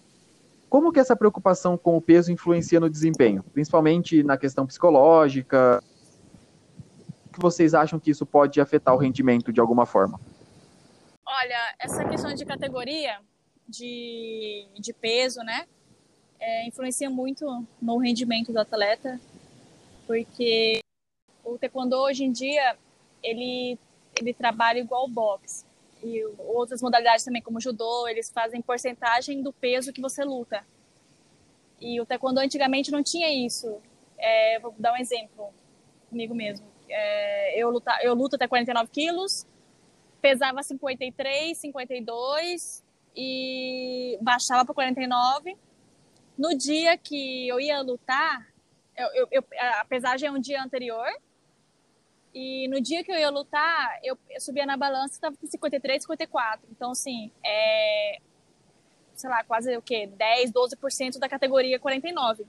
[0.69, 5.81] como que essa preocupação com o peso influencia no desempenho, principalmente na questão psicológica?
[7.33, 10.21] Que vocês acham que isso pode afetar o rendimento de alguma forma?
[11.27, 13.19] Olha, essa questão de categoria
[13.69, 15.67] de, de peso, né,
[16.39, 19.19] é, influencia muito no rendimento do atleta,
[20.07, 20.81] porque
[21.45, 22.77] o taekwondo hoje em dia
[23.23, 23.79] ele
[24.21, 25.65] ele trabalha igual boxe
[26.03, 30.65] e outras modalidades também, como judô, eles fazem porcentagem do peso que você luta.
[31.81, 33.81] E o taekwondo antigamente não tinha isso.
[34.19, 35.53] É, vou dar um exemplo
[36.11, 36.67] comigo mesmo.
[36.93, 39.47] É, eu, luta, eu luto até 49 quilos,
[40.21, 42.85] pesava 53, 52
[43.17, 45.57] e baixava para 49.
[46.37, 48.47] No dia que eu ia lutar,
[48.97, 49.45] eu, eu, eu,
[49.81, 51.09] a pesagem é um dia anterior,
[52.35, 55.47] e no dia que eu ia lutar, eu, eu subia na balança e estava com
[55.47, 56.67] 53, 54.
[56.71, 58.19] Então, assim, é,
[59.15, 60.07] sei lá, quase o quê?
[60.07, 62.47] 10, 12% da categoria 49.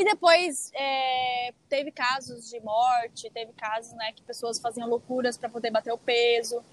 [0.00, 5.46] E depois é, teve casos de morte, teve casos né, que pessoas faziam loucuras para
[5.46, 6.64] poder bater o peso.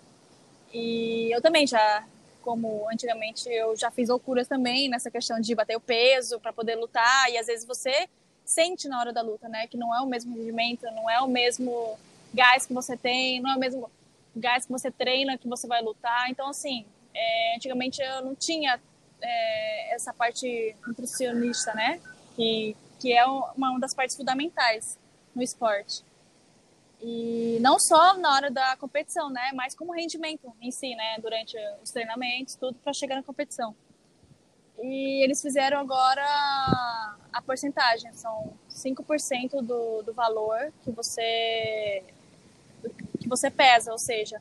[0.73, 2.07] E eu também já,
[2.41, 6.75] como antigamente, eu já fiz loucuras também nessa questão de bater o peso para poder
[6.75, 7.29] lutar.
[7.29, 8.07] E às vezes você
[8.45, 9.67] sente na hora da luta, né?
[9.67, 11.99] Que não é o mesmo rendimento, não é o mesmo
[12.33, 13.91] gás que você tem, não é o mesmo
[14.37, 16.29] gás que você treina que você vai lutar.
[16.29, 18.79] Então, assim, é, antigamente eu não tinha
[19.21, 21.99] é, essa parte nutricionista, né?
[22.33, 24.97] Que, que é uma das partes fundamentais
[25.35, 26.03] no esporte.
[27.01, 29.51] E não só na hora da competição, né?
[29.53, 31.17] Mas como rendimento em si, né?
[31.21, 33.75] Durante os treinamentos, tudo para chegar na competição.
[34.79, 36.23] E eles fizeram agora
[37.31, 42.03] a porcentagem, são 5% do, do valor que você
[43.19, 44.39] que você pesa, ou seja,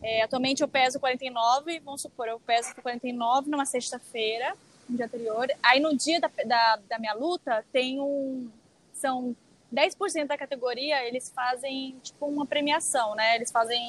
[0.00, 4.56] é, atualmente eu peso 49, vamos supor, eu peso 49 numa sexta-feira,
[4.92, 8.50] no dia anterior, aí no dia da, da, da minha luta tem um,
[8.92, 9.34] são
[9.74, 13.80] 10% da categoria, eles fazem tipo uma premiação, né, eles fazem,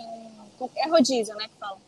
[0.78, 1.80] é rodízio, né, que falam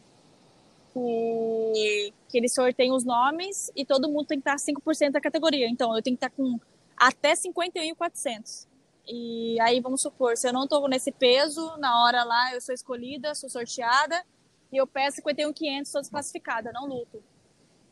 [0.95, 5.67] que, que eles sorteiam os nomes e todo mundo tem que estar 5% da categoria.
[5.67, 6.57] Então, eu tenho que estar com
[6.95, 8.67] até 51,400.
[9.07, 12.73] E aí, vamos supor, se eu não estou nesse peso, na hora lá eu sou
[12.73, 14.23] escolhida, sou sorteada,
[14.71, 17.21] e eu peço 51,500, sou desclassificada, não luto.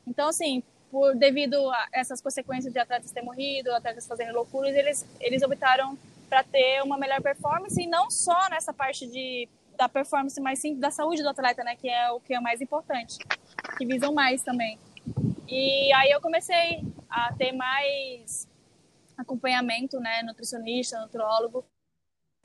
[0.08, 5.04] Então, assim, por devido a essas consequências de atletas terem morrido, atletas fazendo loucuras, eles,
[5.20, 5.98] eles optaram
[6.30, 10.80] para ter uma melhor performance, e não só nessa parte de da performance, mas sim
[10.80, 11.76] da saúde do atleta, né?
[11.76, 13.18] Que é o que é mais importante,
[13.76, 14.78] que visam mais também.
[15.48, 18.48] E aí eu comecei a ter mais
[19.18, 20.22] acompanhamento, né?
[20.22, 21.66] Nutricionista, nutrólogo,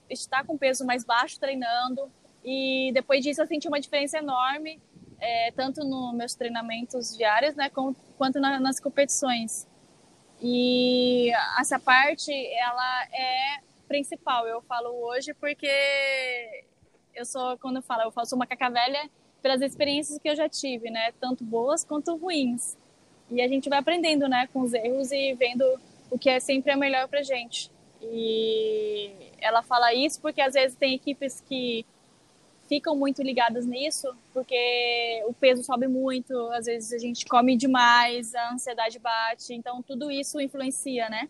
[0.09, 2.11] estar com peso mais baixo treinando.
[2.43, 4.81] E depois disso eu senti uma diferença enorme,
[5.21, 7.71] é, tanto nos meus treinamentos diários, né?
[8.17, 9.67] Quanto na, nas competições.
[10.41, 15.69] E essa parte, ela é principal, eu falo hoje, porque
[17.15, 19.11] eu sou, quando eu falo, eu sou uma caca velha
[19.43, 21.13] pelas experiências que eu já tive, né?
[21.21, 22.77] Tanto boas quanto ruins.
[23.31, 25.65] E a gente vai aprendendo, né, com os erros e vendo
[26.11, 27.71] o que é sempre é melhor pra gente.
[28.01, 31.85] E ela fala isso porque às vezes tem equipes que
[32.69, 38.35] ficam muito ligadas nisso, porque o peso sobe muito, às vezes a gente come demais,
[38.35, 41.29] a ansiedade bate, então tudo isso influencia, né?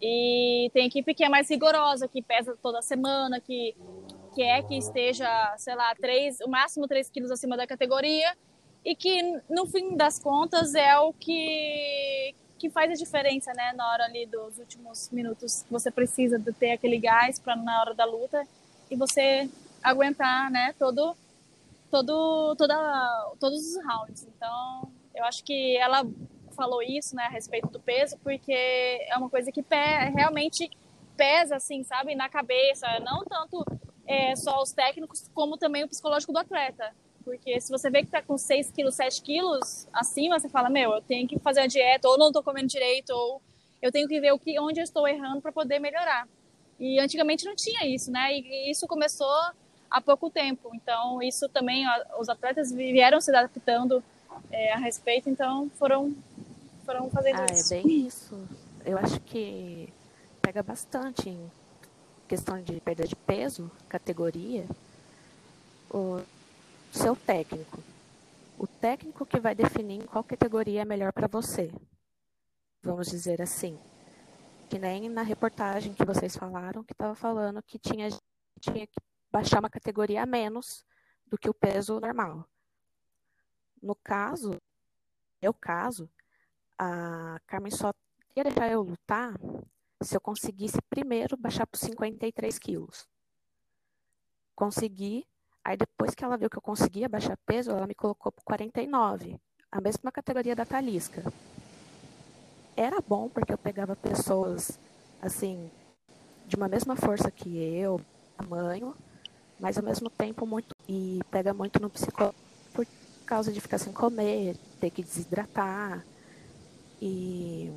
[0.00, 3.74] E tem equipe que é mais rigorosa, que pesa toda semana, que
[4.34, 8.36] quer que esteja, sei lá, três, o máximo 3 quilos acima da categoria
[8.84, 13.88] e que no fim das contas é o que que faz a diferença, né, na
[13.88, 18.04] hora ali dos últimos minutos, você precisa de ter aquele gás para na hora da
[18.04, 18.44] luta
[18.90, 19.48] e você
[19.82, 21.16] aguentar, né, todo
[21.90, 24.24] todo toda todos os rounds.
[24.24, 26.06] Então, eu acho que ela
[26.54, 29.64] falou isso, né, a respeito do peso, porque é uma coisa que
[30.14, 30.68] realmente
[31.16, 33.64] pesa, assim, sabe, na cabeça, não tanto
[34.06, 36.94] é, só os técnicos, como também o psicológico do atleta.
[37.24, 40.92] Porque se você vê que tá com 6 quilos, 7 quilos acima, você fala, meu,
[40.92, 43.42] eu tenho que fazer a dieta, ou não tô comendo direito, ou
[43.82, 46.26] eu tenho que ver o que, onde eu estou errando para poder melhorar.
[46.80, 48.32] E antigamente não tinha isso, né?
[48.32, 49.28] E isso começou
[49.90, 50.70] há pouco tempo.
[50.74, 51.84] Então, isso também,
[52.18, 54.02] os atletas vieram se adaptando
[54.50, 56.14] é, a respeito, então foram,
[56.84, 57.74] foram fazendo ah, isso.
[57.74, 58.48] É bem isso.
[58.84, 59.92] Eu acho que
[60.40, 61.50] pega bastante em
[62.26, 64.66] questão de perda de peso, categoria,
[65.90, 66.22] o
[66.92, 67.82] seu técnico.
[68.58, 71.70] O técnico que vai definir qual categoria é melhor para você.
[72.82, 73.78] Vamos dizer assim.
[74.68, 78.08] Que nem na reportagem que vocês falaram, que estava falando que tinha,
[78.60, 80.84] tinha que baixar uma categoria a menos
[81.26, 82.48] do que o peso normal.
[83.82, 84.60] No caso,
[85.40, 86.10] meu caso,
[86.78, 87.92] a Carmen só
[88.34, 89.34] ia deixar eu lutar
[90.02, 93.08] se eu conseguisse primeiro baixar para 53 quilos.
[94.54, 95.26] Consegui,
[95.64, 99.40] aí depois que ela viu que eu conseguia baixar peso, ela me colocou para 49,
[99.70, 101.22] a mesma categoria da Talisca.
[102.76, 104.78] Era bom porque eu pegava pessoas
[105.20, 105.70] assim
[106.46, 108.00] de uma mesma força que eu,
[108.36, 108.94] tamanho,
[109.58, 112.38] mas ao mesmo tempo muito e pega muito no psicológico
[112.72, 112.86] por
[113.26, 116.04] causa de ficar sem comer, ter que desidratar
[117.00, 117.72] e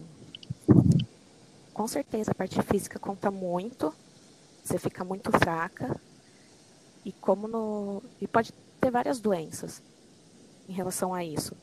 [1.73, 3.93] com certeza a parte física conta muito.
[4.63, 5.99] Você fica muito fraca.
[7.03, 8.03] E como no.
[8.19, 9.81] E pode ter várias doenças
[10.67, 11.55] em relação a isso.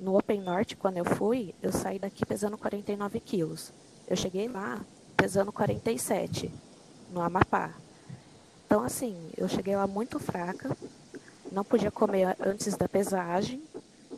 [0.00, 3.72] No Open Norte, quando eu fui, eu saí daqui pesando 49 quilos.
[4.08, 4.84] Eu cheguei lá
[5.16, 6.52] pesando 47,
[7.12, 7.72] no Amapá.
[8.72, 10.74] Então, assim, eu cheguei lá muito fraca,
[11.52, 13.62] não podia comer antes da pesagem,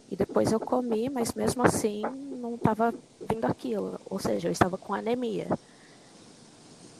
[0.09, 2.03] e depois eu comi, mas mesmo assim
[2.41, 2.95] não estava
[3.29, 5.49] vindo aquilo, ou seja, eu estava com anemia.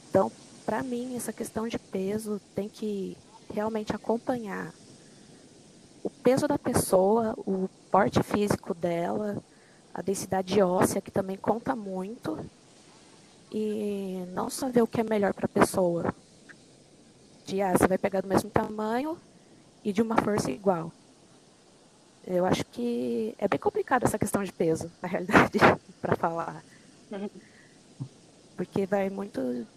[0.09, 0.29] Então,
[0.65, 3.15] para mim, essa questão de peso tem que
[3.53, 4.73] realmente acompanhar
[6.03, 9.41] o peso da pessoa, o porte físico dela,
[9.93, 12.37] a densidade óssea, que também conta muito,
[13.49, 16.13] e não só ver o que é melhor para a pessoa.
[17.45, 19.17] De, ah, você vai pegar do mesmo tamanho
[19.83, 20.91] e de uma força igual.
[22.25, 25.59] Eu acho que é bem complicado essa questão de peso, na realidade,
[26.01, 26.63] para falar.
[28.57, 29.67] Porque vai muito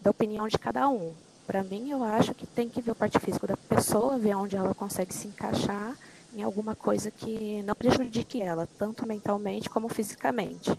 [0.00, 1.14] da opinião de cada um.
[1.46, 4.56] Para mim, eu acho que tem que ver o parte físico da pessoa, ver onde
[4.56, 5.94] ela consegue se encaixar
[6.34, 10.72] em alguma coisa que não prejudique ela, tanto mentalmente como fisicamente.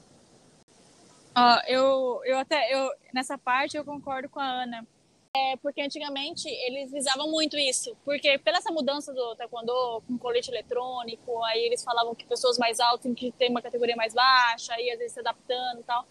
[1.67, 4.87] Eu, eu até, eu, nessa parte eu concordo com a Ana.
[5.37, 10.49] É porque antigamente eles visavam muito isso, porque pela essa mudança do taekwondo com colete
[10.49, 14.73] eletrônico, aí eles falavam que pessoas mais altas têm que ter uma categoria mais baixa,
[14.73, 16.05] aí às vezes se adaptando e tal.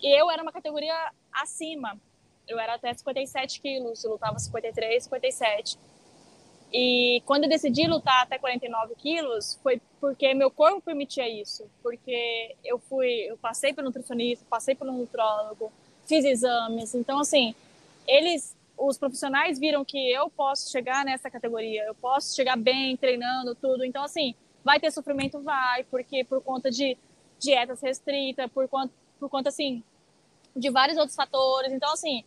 [0.00, 0.94] E eu era uma categoria
[1.30, 2.00] acima,
[2.48, 5.78] eu era até 57 quilos, eu lutava 53, 57.
[6.72, 12.56] E quando eu decidi lutar até 49 quilos, foi porque meu corpo permitia isso, porque
[12.64, 15.70] eu fui, eu passei pelo nutricionista, passei pelo nutrólogo,
[16.06, 17.54] fiz exames, então assim
[18.06, 23.54] eles, os profissionais viram que eu posso chegar nessa categoria, eu posso chegar bem treinando
[23.54, 23.84] tudo.
[23.84, 25.40] Então, assim, vai ter sofrimento?
[25.40, 26.96] Vai, porque por conta de
[27.38, 29.82] dietas restritas, por conta, por conta, assim,
[30.54, 31.72] de vários outros fatores.
[31.72, 32.24] Então, assim,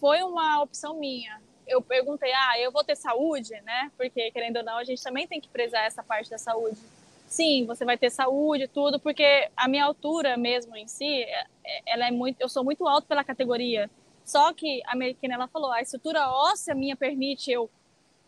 [0.00, 1.40] foi uma opção minha.
[1.66, 3.90] Eu perguntei, ah, eu vou ter saúde, né?
[3.96, 6.78] Porque, querendo ou não, a gente também tem que prezar essa parte da saúde.
[7.26, 11.82] Sim, você vai ter saúde, tudo, porque a minha altura mesmo em si, é, é,
[11.86, 13.88] ela é muito, eu sou muito alto pela categoria.
[14.32, 17.68] Só que a americana ela falou, a estrutura óssea minha permite eu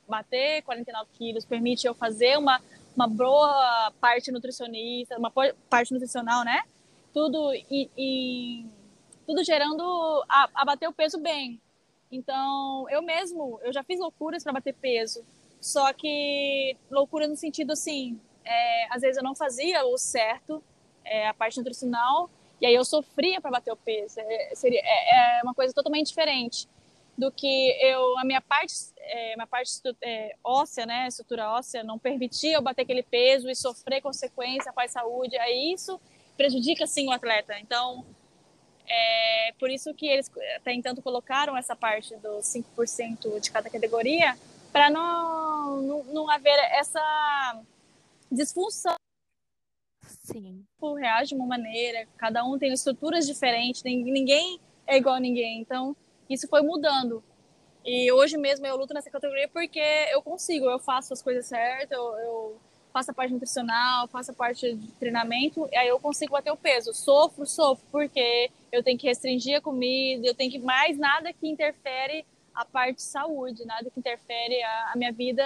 [0.06, 2.60] bater 49 quilos, permite eu fazer uma,
[2.94, 5.33] uma boa parte nutricionista, uma
[5.70, 6.62] parte nutricional, né?
[7.10, 8.66] Tudo e, e
[9.26, 9.83] tudo gerando
[10.29, 11.58] a, a, bater o peso bem.
[12.12, 15.24] Então, eu mesmo, eu já fiz loucuras para bater peso,
[15.58, 20.62] só que loucura no sentido assim, é, às vezes eu não fazia o certo,
[21.02, 22.29] é, a parte nutricional,
[22.61, 24.21] e aí eu sofria para bater o peso.
[24.21, 26.69] É, seria, é, é, uma coisa totalmente diferente
[27.17, 29.71] do que eu a minha parte é, minha parte
[30.02, 34.85] é, óssea né estrutura óssea não permitia eu bater aquele peso e sofrer consequência para
[34.85, 36.00] a saúde aí isso
[36.37, 38.05] prejudica sim o atleta então
[38.87, 44.37] É por isso que eles até então colocaram essa parte dos 5% de cada categoria,
[44.73, 47.63] para não, não, não haver essa
[48.31, 48.96] disfunção.
[50.25, 50.64] Sim.
[50.98, 55.60] Reage de uma maneira, cada um tem estruturas diferentes, ninguém é igual a ninguém.
[55.60, 55.94] Então,
[56.29, 57.22] isso foi mudando.
[57.85, 61.90] E hoje mesmo eu luto nessa categoria porque eu consigo, eu faço as coisas certas,
[61.90, 62.56] eu, eu
[62.90, 66.56] faço a parte nutricional, faço a parte de treinamento, e aí eu consigo bater o
[66.56, 66.94] peso.
[66.94, 71.46] Sofro, sofro, porque eu tenho que restringir a comida, eu tenho que mais nada que
[71.46, 75.44] interfere a parte de saúde, nada que interfere a, a minha vida.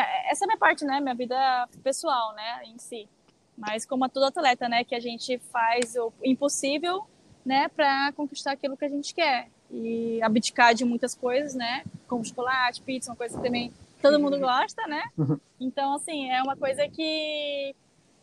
[0.00, 1.00] Essa é a minha parte, né?
[1.00, 2.62] Minha vida pessoal, né?
[2.66, 3.08] Em si.
[3.56, 4.84] Mas como a todo atleta, né?
[4.84, 7.04] Que a gente faz o impossível,
[7.44, 7.68] né?
[7.68, 11.84] Para conquistar aquilo que a gente quer e abdicar de muitas coisas, né?
[12.06, 15.02] Como chocolate, pizza, uma coisa que também todo mundo gosta, né?
[15.16, 15.38] Uhum.
[15.60, 17.74] Então, assim, é uma coisa que,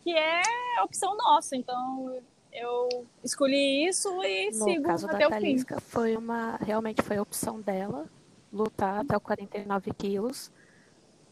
[0.03, 0.41] que é
[0.83, 1.55] opção nossa.
[1.55, 5.57] Então, eu escolhi isso e no sigo caso até da o fim.
[5.81, 8.05] Foi uma, realmente foi a opção dela
[8.51, 10.51] lutar até o 49 quilos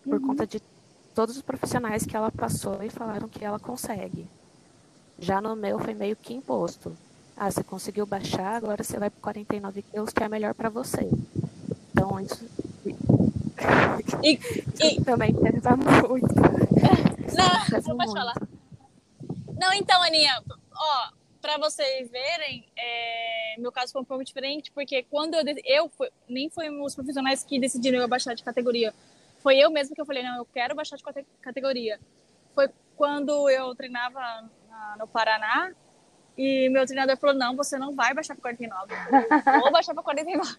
[0.08, 0.28] por Uhum.
[0.28, 0.62] conta de
[1.14, 4.26] todos os profissionais que ela passou e falaram que ela consegue.
[5.20, 6.96] Já no meu foi meio que imposto.
[7.36, 11.08] Ah, você conseguiu baixar, agora você vai para 49 quilos, que é melhor para você.
[11.92, 12.46] Então, isso,
[14.24, 14.40] E,
[14.80, 16.28] isso também pesa muito.
[17.38, 18.34] Não, Pesa não pode falar.
[19.60, 20.42] Não, então, Aninha,
[20.74, 21.10] ó,
[21.42, 26.10] pra vocês verem, é, meu caso foi um pouco diferente, porque quando eu, eu fui-
[26.28, 28.94] nem foi os profissionais que decidiram eu baixar de categoria,
[29.48, 31.98] foi eu mesmo que eu falei, não, eu quero baixar de cate- categoria.
[32.54, 34.20] Foi quando eu treinava
[34.70, 35.72] na- no Paraná,
[36.38, 38.94] e meu treinador falou, não, você não vai baixar para 49.
[39.56, 40.58] Eu vou baixar para 49.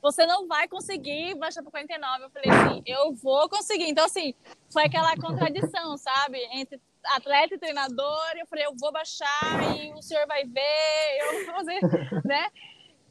[0.00, 2.24] Você não vai conseguir baixar para 49.
[2.24, 3.84] Eu falei assim, eu vou conseguir.
[3.90, 4.34] Então, assim,
[4.72, 6.38] foi aquela contradição, sabe?
[6.52, 8.32] Entre atleta e treinador.
[8.40, 11.80] Eu falei, eu vou baixar e o senhor vai ver, eu vou fazer,
[12.24, 12.48] né?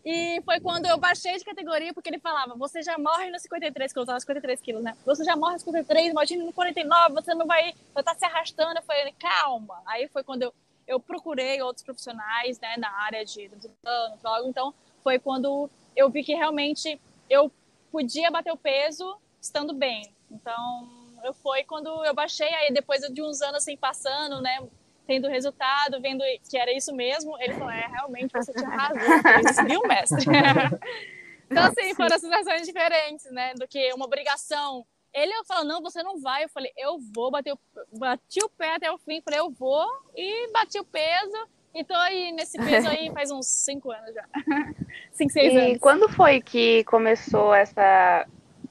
[0.04, 3.93] E foi quando eu baixei de categoria, porque ele falava, você já morre no 53
[3.93, 4.97] quilos, eu tava 53 quilos, né?
[5.06, 8.80] Você já morre no 53, imagina no 49, você não vai, vai estar se arrastando.
[8.80, 9.82] Eu falei, calma.
[9.86, 10.54] Aí foi quando eu,
[10.88, 14.47] eu procurei outros profissionais, né, na área de nutrição.
[14.47, 14.74] Então,
[15.04, 16.99] foi quando eu vi que realmente
[17.30, 17.52] eu
[17.91, 20.12] podia bater o peso estando bem.
[20.32, 20.89] Então,
[21.24, 24.60] eu foi quando eu baixei, aí depois de uns anos assim passando, né,
[25.08, 28.99] tendo resultado, vendo que era isso mesmo, ele falou, é, realmente você tinha razão,
[29.43, 30.26] você viu, mestre?
[31.49, 34.86] então, assim, foram sensações diferentes, né, do que uma obrigação.
[35.14, 36.45] Ele falou, não, você não vai.
[36.45, 37.60] Eu falei, eu vou bater o,
[37.99, 39.86] bati o pé até o fim, falei, eu vou,
[40.16, 44.26] e bati o peso, e tô aí nesse peso aí faz uns cinco anos já.
[45.12, 45.78] cinco, seis E anos.
[45.80, 48.26] quando foi que começou essa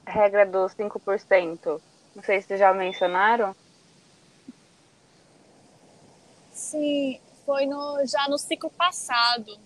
[0.05, 1.81] regra dos 5%?
[2.15, 3.55] Não sei se vocês já mencionaram.
[6.71, 9.59] Sim, foi no, já no ciclo passado.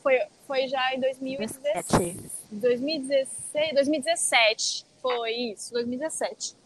[0.00, 0.16] Foi,
[0.46, 2.30] foi já em 2017.
[2.52, 4.86] 2016, 2017.
[5.02, 6.56] Foi isso, 2017.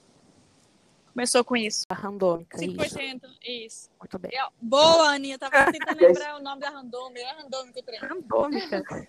[1.15, 1.87] Começou com isso.
[1.89, 2.77] A randômica, isso.
[2.77, 3.91] 5%, isso.
[3.99, 4.31] Muito bem.
[4.35, 5.39] Eu- boa, Aninha.
[5.39, 7.21] Tava tentando lembrar o nome da randômica.
[7.21, 8.07] É randômica o treino.
[8.07, 9.09] Randômica.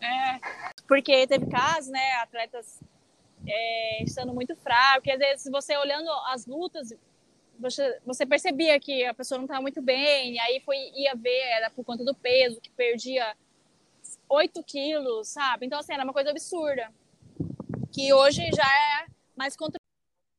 [0.00, 0.38] É,
[0.86, 2.80] porque teve casos, né, atletas
[3.46, 6.92] é, estando muito fracos, e às vezes você olhando as lutas,
[7.58, 11.40] você, você percebia que a pessoa não estava muito bem, e aí foi, ia ver,
[11.56, 13.36] era por conta do peso, que perdia
[14.28, 15.66] 8 quilos, sabe?
[15.66, 16.92] Então, assim, era uma coisa absurda,
[17.92, 18.64] que hoje já
[19.02, 19.80] é mais contra...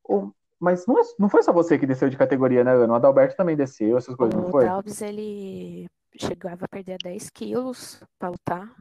[0.04, 2.92] O- Mas não, é- não foi só você que desceu de categoria, né, Ana?
[2.92, 4.64] O Adalberto também desceu, essas coisas, não O foi?
[4.64, 8.74] Dalves, ele chegava a perder 10 quilos para lutar.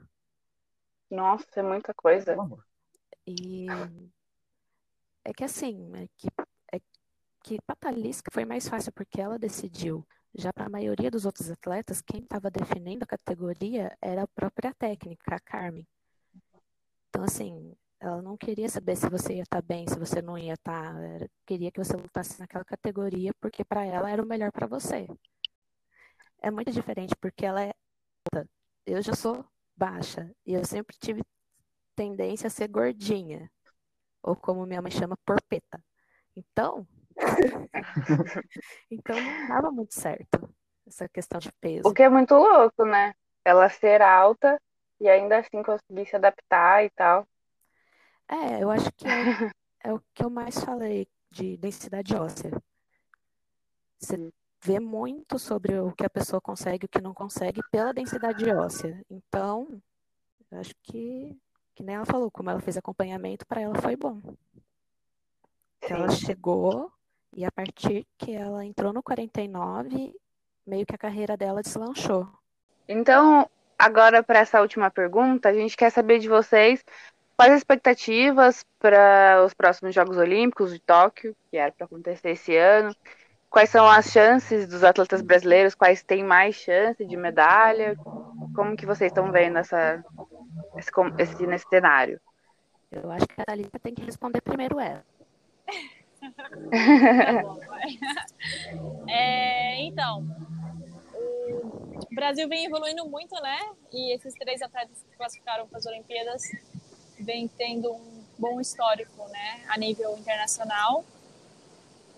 [1.10, 2.36] Nossa, é muita coisa.
[3.26, 3.68] E
[5.24, 6.28] é que assim, é que,
[7.48, 10.06] que Talisca foi mais fácil porque ela decidiu.
[10.36, 14.74] Já para a maioria dos outros atletas, quem estava definindo a categoria era a própria
[14.74, 15.88] técnica, a Carmen.
[17.10, 20.54] Então, assim, ela não queria saber se você ia estar bem, se você não ia
[20.56, 20.94] estar.
[21.02, 25.08] Era- Queria que você lutasse naquela categoria, porque para ela era o melhor para você.
[26.42, 27.72] É muito diferente porque ela é.
[28.86, 29.46] Eu já sou
[29.76, 31.22] baixa e eu sempre tive
[31.96, 33.50] tendência a ser gordinha,
[34.22, 35.84] ou como minha mãe chama, porpeta.
[36.36, 36.88] Então,
[38.92, 40.50] então não dava muito certo
[40.88, 41.88] essa questão de peso.
[41.88, 43.14] O que é muito louco, né?
[43.44, 44.60] Ela ser alta
[45.00, 47.28] e ainda assim conseguir se adaptar e tal.
[48.30, 49.52] É, eu acho que é,
[49.90, 52.52] é o que eu mais falei de densidade óssea.
[54.00, 54.32] Você
[54.64, 58.50] vê muito sobre o que a pessoa consegue e o que não consegue pela densidade
[58.52, 59.02] óssea.
[59.10, 59.82] Então,
[60.52, 61.38] eu acho que,
[61.76, 64.22] que nem ela falou, como ela fez acompanhamento, para ela foi bom.
[65.82, 66.92] Ela chegou
[67.36, 70.14] e a partir que ela entrou no 49,
[70.66, 72.28] meio que a carreira dela deslanchou.
[72.88, 76.84] Então, agora para essa última pergunta, a gente quer saber de vocês
[77.36, 82.56] quais as expectativas para os próximos Jogos Olímpicos de Tóquio, que era para acontecer esse
[82.56, 82.96] ano.
[83.50, 85.76] Quais são as chances dos atletas brasileiros?
[85.76, 87.96] Quais têm mais chance de medalha?
[88.56, 90.04] Como que vocês estão vendo essa,
[90.78, 92.20] esse, esse nesse cenário?
[92.92, 95.04] Eu acho que a Thalita tem que responder primeiro ela.
[96.32, 96.50] tá
[99.08, 100.26] é, então,
[102.12, 103.60] o Brasil vem evoluindo muito, né?
[103.92, 106.44] E esses três atletas que classificaram para as Olimpíadas
[107.20, 109.64] vem tendo um bom histórico, né?
[109.68, 111.04] A nível internacional.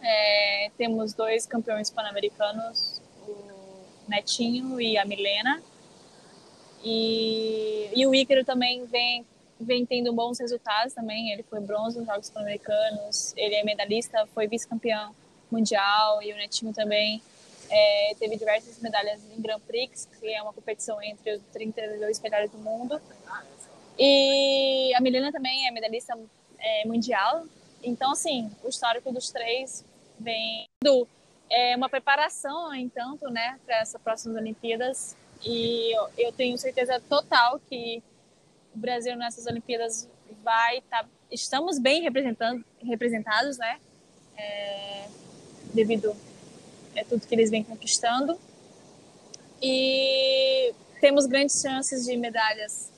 [0.02, 3.36] É, temos dois campeões pan-americanos, o
[4.08, 5.62] Netinho e a Milena.
[6.84, 9.26] E, e o Ícaro também vem,
[9.60, 11.32] vem tendo bons resultados também.
[11.32, 15.14] Ele foi bronze nos Jogos Pan-Americanos, ele é medalhista, foi vice-campeão
[15.52, 17.22] mundial e o Netinho também
[17.70, 22.52] é, teve diversas medalhas em Grand Prix, que é uma competição entre os 32 melhores
[22.52, 23.02] do mundo.
[23.98, 26.18] E a Milena também é medalhista
[26.58, 27.46] é, mundial.
[27.84, 29.84] Então, assim, o histórico dos três
[30.20, 31.08] vem do
[31.52, 35.16] é uma preparação, entanto, né, para essas próximas Olimpíadas.
[35.44, 38.04] E eu, eu, tenho certeza total que
[38.74, 40.10] o Brasil nessas Olimpíadas
[40.44, 41.04] vai estar.
[41.04, 43.80] Tá, estamos bem representando, representados, né?
[44.38, 45.08] É,
[45.74, 46.16] devido
[46.98, 48.40] a tudo que eles vêm conquistando.
[49.62, 52.92] E temos grandes chances de medalhas.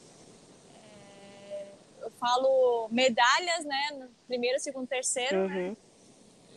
[0.76, 1.66] É,
[2.02, 3.92] eu falo medalhas, né?
[4.00, 5.56] No primeiro, segundo, terceiro, né?
[5.56, 5.70] uhum.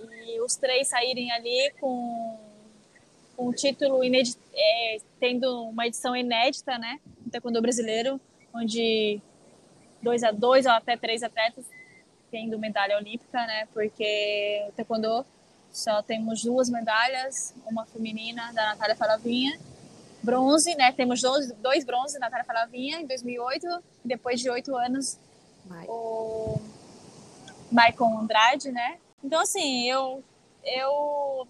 [0.07, 0.25] né?
[0.27, 2.39] e os três saírem ali com,
[3.39, 8.21] um título inédito, é, tendo uma edição inédita, né, no taekwondo brasileiro,
[8.55, 9.21] onde
[10.03, 11.65] dois a dois ou até três atletas
[12.31, 15.25] tendo medalha olímpica, né, porque o taekwondo
[15.71, 19.59] só temos duas medalhas, uma feminina da Natália Falavinha,
[20.23, 23.67] bronze, né, temos dois, dois bronzes da Natália Falavinha em 2008,
[24.05, 25.19] e depois de oito anos
[25.89, 26.61] o
[27.71, 30.23] Michael Andrade, né, então, assim, eu,
[30.63, 31.49] eu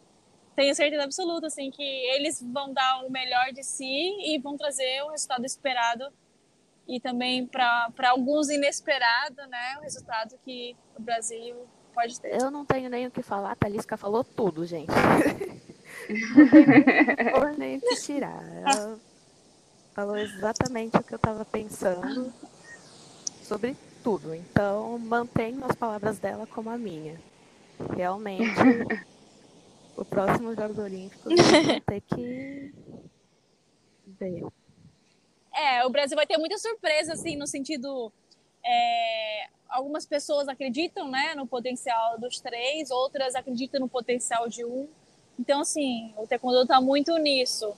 [0.55, 5.03] tenho certeza absoluta assim, que eles vão dar o melhor de si e vão trazer
[5.03, 6.07] o resultado esperado
[6.87, 11.57] e também para alguns inesperado, né, o resultado que o Brasil
[11.95, 12.41] pode ter.
[12.41, 14.91] Eu não tenho nem o que falar, a Talisca falou tudo, gente.
[17.33, 18.43] não tenho nem o que tirar.
[18.59, 18.99] Ela
[19.95, 22.33] falou exatamente o que eu estava pensando
[23.43, 24.35] sobre tudo.
[24.35, 27.19] Então, mantenho as palavras dela como a minha.
[27.97, 28.55] Realmente,
[29.97, 32.75] o próximo Jogos Olímpicos vai ter que
[34.19, 34.45] ver.
[35.55, 38.13] É, o Brasil vai ter muita surpresa, assim, no sentido.
[38.65, 44.89] É, algumas pessoas acreditam, né, no potencial dos três, outras acreditam no potencial de um.
[45.39, 47.75] Então, assim, o taekwondo está muito nisso.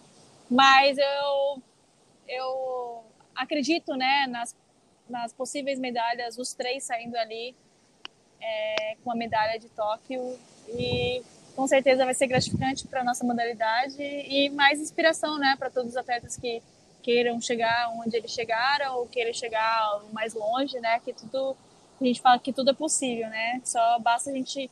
[0.51, 1.63] Mas eu,
[2.29, 3.05] eu
[3.35, 4.55] acredito, né, nas,
[5.09, 7.55] nas possíveis medalhas, os três saindo ali
[8.41, 11.23] é, com a medalha de Tóquio e
[11.55, 15.93] com certeza vai ser gratificante para a nossa modalidade e mais inspiração né, para todos
[15.93, 16.63] os atletas que
[17.07, 20.99] queiram chegar onde eles chegaram ou queiram chegar mais longe, né?
[20.99, 21.57] Que tudo
[22.01, 23.61] a gente fala que tudo é possível, né?
[23.65, 24.69] Só basta a gente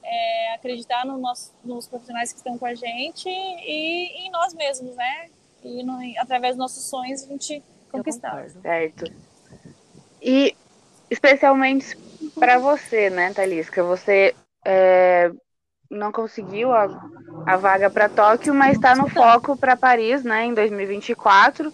[0.00, 4.94] é, acreditar no nosso, nos profissionais que estão com a gente e, em nós mesmos,
[4.94, 5.30] né?
[5.64, 7.60] E no, através dos nossos sonhos a gente
[7.90, 8.48] conquistar.
[8.62, 9.12] Certo.
[10.22, 10.56] E
[11.10, 11.98] especialmente
[12.36, 13.82] para você, né, Thalisca?
[13.82, 14.32] Você
[14.64, 15.28] é,
[15.94, 16.84] não conseguiu a,
[17.46, 21.72] a vaga para Tóquio, mas está no foco para Paris, né, em 2024.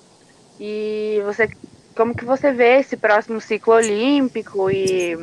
[0.58, 1.48] E você,
[1.96, 5.14] como que você vê esse próximo ciclo olímpico e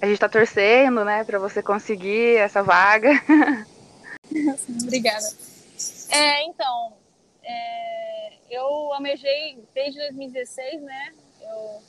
[0.00, 3.10] a gente está torcendo, né, para você conseguir essa vaga.
[4.82, 5.26] Obrigada.
[6.10, 6.92] É, então,
[7.42, 11.12] é, eu almejei desde 2016, né?
[11.42, 11.82] Eu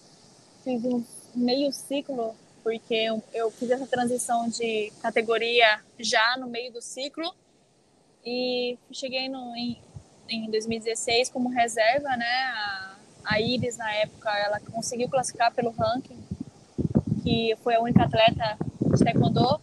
[0.63, 1.03] fiz um
[1.35, 2.35] meio ciclo,
[2.65, 2.95] porque
[3.31, 7.31] eu, fiz essa transição de categoria já no meio do ciclo
[8.25, 9.79] e cheguei no, em,
[10.27, 12.25] em 2016 como reserva, né?
[12.25, 16.17] A, a Iris, na época, ela conseguiu classificar pelo ranking,
[17.21, 18.57] que foi a única atleta
[18.97, 19.61] de taekwondo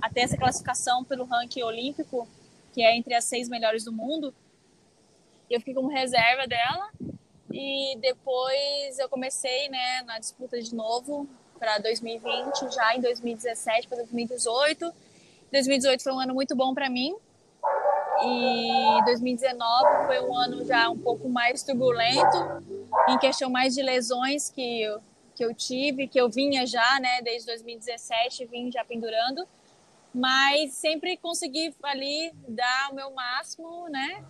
[0.00, 2.28] a ter essa classificação pelo ranking olímpico,
[2.72, 4.32] que é entre as seis melhores do mundo.
[5.50, 6.88] Eu fiquei como reserva dela
[7.52, 11.28] e depois eu comecei, né, na disputa de novo
[11.58, 14.92] para 2020, já em 2017 para 2018.
[15.50, 17.16] 2018 foi um ano muito bom para mim.
[18.22, 22.62] E 2019 foi um ano já um pouco mais turbulento,
[23.08, 25.00] em questão mais de lesões que eu,
[25.34, 29.46] que eu tive, que eu vinha já, né, desde 2017, vim já pendurando,
[30.14, 34.24] mas sempre consegui ali dar o meu máximo, né,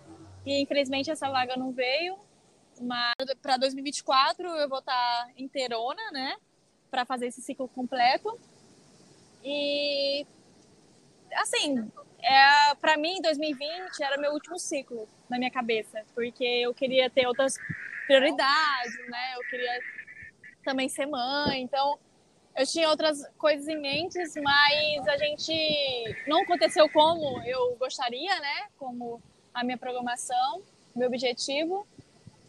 [0.45, 2.17] E infelizmente essa vaga não veio,
[2.81, 6.35] mas para 2024 eu vou estar inteirona, né?
[6.89, 8.39] Para fazer esse ciclo completo.
[9.43, 10.25] E
[11.33, 17.09] assim, é, para mim 2020 era meu último ciclo na minha cabeça, porque eu queria
[17.09, 17.55] ter outras
[18.07, 19.35] prioridades, né?
[19.35, 19.79] Eu queria
[20.63, 21.99] também ser mãe, então
[22.55, 28.67] eu tinha outras coisas em mente, mas a gente não aconteceu como eu gostaria, né?
[28.77, 29.21] Como
[29.53, 30.63] a minha programação,
[30.95, 31.85] meu objetivo.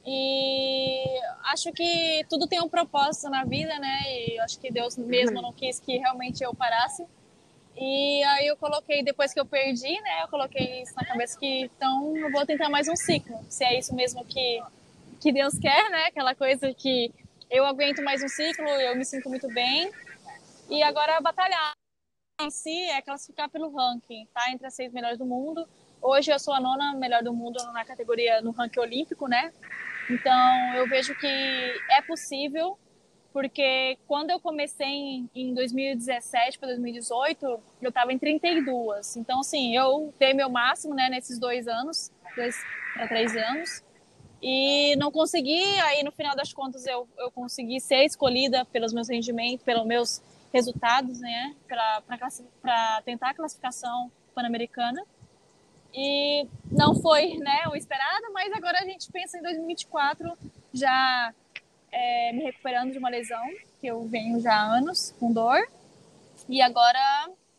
[0.06, 4.02] E acho que tudo tem um propósito na vida, né?
[4.06, 7.04] E acho que Deus mesmo não quis que realmente eu parasse.
[7.76, 10.22] E aí eu coloquei, depois que eu perdi, né?
[10.22, 13.44] Eu coloquei isso na cabeça que então eu vou tentar mais um ciclo.
[13.48, 14.62] Se é isso mesmo que,
[15.20, 16.04] que Deus quer, né?
[16.04, 17.12] Aquela coisa que
[17.50, 19.90] eu aguento mais um ciclo, eu me sinto muito bem.
[20.70, 21.72] E agora batalhar
[22.40, 24.52] em si é classificar pelo ranking, tá?
[24.52, 25.68] Entre as seis melhores do mundo.
[26.00, 29.52] Hoje eu sou a nona melhor do mundo na categoria no ranking olímpico, né?
[30.10, 32.78] Então eu vejo que é possível,
[33.32, 39.16] porque quando eu comecei em 2017 para 2018, eu estava em 32.
[39.16, 42.56] Então, assim, eu dei meu máximo, né, nesses dois anos, dois
[42.94, 43.84] para três anos
[44.42, 45.62] e não consegui.
[45.80, 50.22] Aí no final das contas eu, eu consegui ser escolhida pelos meus rendimentos, pelos meus
[50.52, 55.02] resultados, né, para tentar a classificação pan-americana.
[55.96, 60.36] E não foi, né, o esperado, mas agora a gente pensa em 2024
[60.72, 61.34] já
[61.90, 63.42] é, me recuperando de uma lesão
[63.80, 65.66] que eu venho já há anos com dor.
[66.48, 67.00] E agora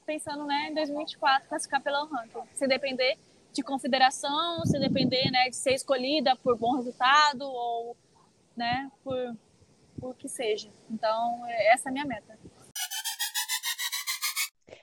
[0.06, 2.48] pensando, né, em 2024 classificar pelo ranking.
[2.54, 3.18] Se depender
[3.52, 7.98] de confederação, se depender né, de ser escolhida por bom resultado ou
[8.56, 9.36] né, por,
[10.00, 10.70] por que seja.
[10.92, 12.38] Então, essa é a minha meta.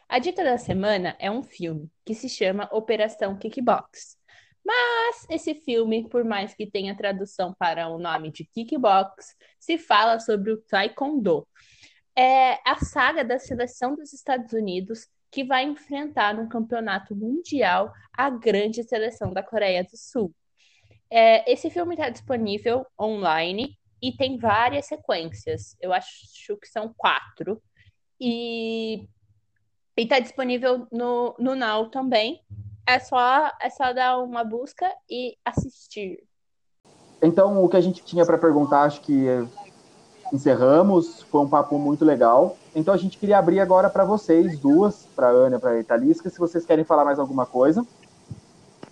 [0.08, 4.16] A dica da semana é um filme que se chama Operação Kickbox.
[4.64, 10.18] Mas esse filme, por mais que tenha tradução para o nome de Kickbox, se fala
[10.18, 11.46] sobre o Taekwondo.
[12.16, 18.30] É a saga da seleção dos Estados Unidos que vai enfrentar no campeonato mundial a
[18.30, 20.32] grande seleção da Coreia do Sul.
[21.10, 25.76] É, esse filme está disponível online e tem várias sequências.
[25.80, 27.60] Eu acho que são quatro.
[28.20, 29.08] E
[30.02, 32.40] está disponível no, no Now também.
[32.86, 36.22] É só, é só dar uma busca e assistir.
[37.22, 39.26] Então, o que a gente tinha para perguntar, acho que
[40.32, 41.22] encerramos.
[41.22, 42.56] Foi um papo muito legal.
[42.74, 46.38] Então a gente queria abrir agora para vocês duas, para Ana e para Italisca, se
[46.38, 47.86] vocês querem falar mais alguma coisa.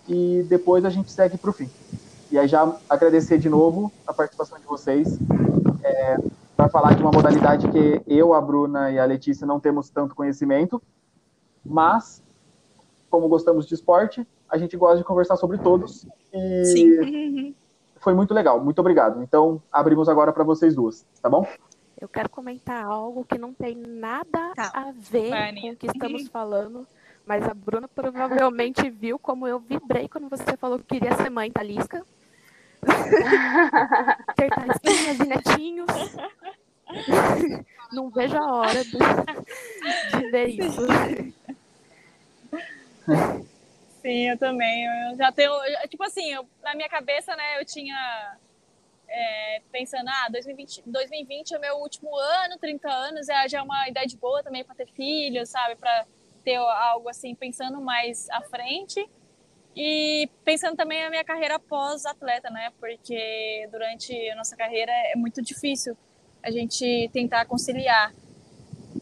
[0.09, 1.69] E depois a gente segue para o fim.
[2.31, 5.19] E aí já agradecer de novo a participação de vocês
[5.83, 6.17] é,
[6.57, 10.15] para falar de uma modalidade que eu, a Bruna e a Letícia não temos tanto
[10.15, 10.83] conhecimento,
[11.65, 12.23] mas
[13.11, 16.07] como gostamos de esporte, a gente gosta de conversar sobre todos.
[16.33, 17.55] E Sim.
[18.01, 18.63] foi muito legal.
[18.63, 19.23] Muito obrigado.
[19.23, 21.47] Então abrimos agora para vocês duas, tá bom?
[22.01, 24.73] Eu quero comentar algo que não tem nada tá.
[24.75, 26.87] a ver Vai, com o que estamos falando,
[27.25, 31.51] mas a Bruna provavelmente viu como eu vibrei quando você falou que queria ser mãe
[31.51, 32.05] Talisca.
[34.35, 35.87] Ter Talisquinhas e netinhos.
[37.93, 40.83] Não vejo a hora de, de ver isso.
[44.01, 44.85] Sim, eu também.
[45.11, 45.53] Eu já tenho.
[45.89, 48.37] Tipo assim, eu, na minha cabeça, né, eu tinha
[49.09, 53.89] é, pensando, ah, 2020, 2020 é meu último ano, 30 anos, é, já é uma
[53.89, 55.77] idade boa também para ter filhos, sabe?
[55.77, 56.07] Para
[56.43, 59.09] ter algo assim, pensando mais à frente.
[59.75, 62.73] E pensando também na minha carreira pós-atleta, né?
[62.79, 65.97] Porque durante a nossa carreira é muito difícil
[66.43, 68.13] a gente tentar conciliar.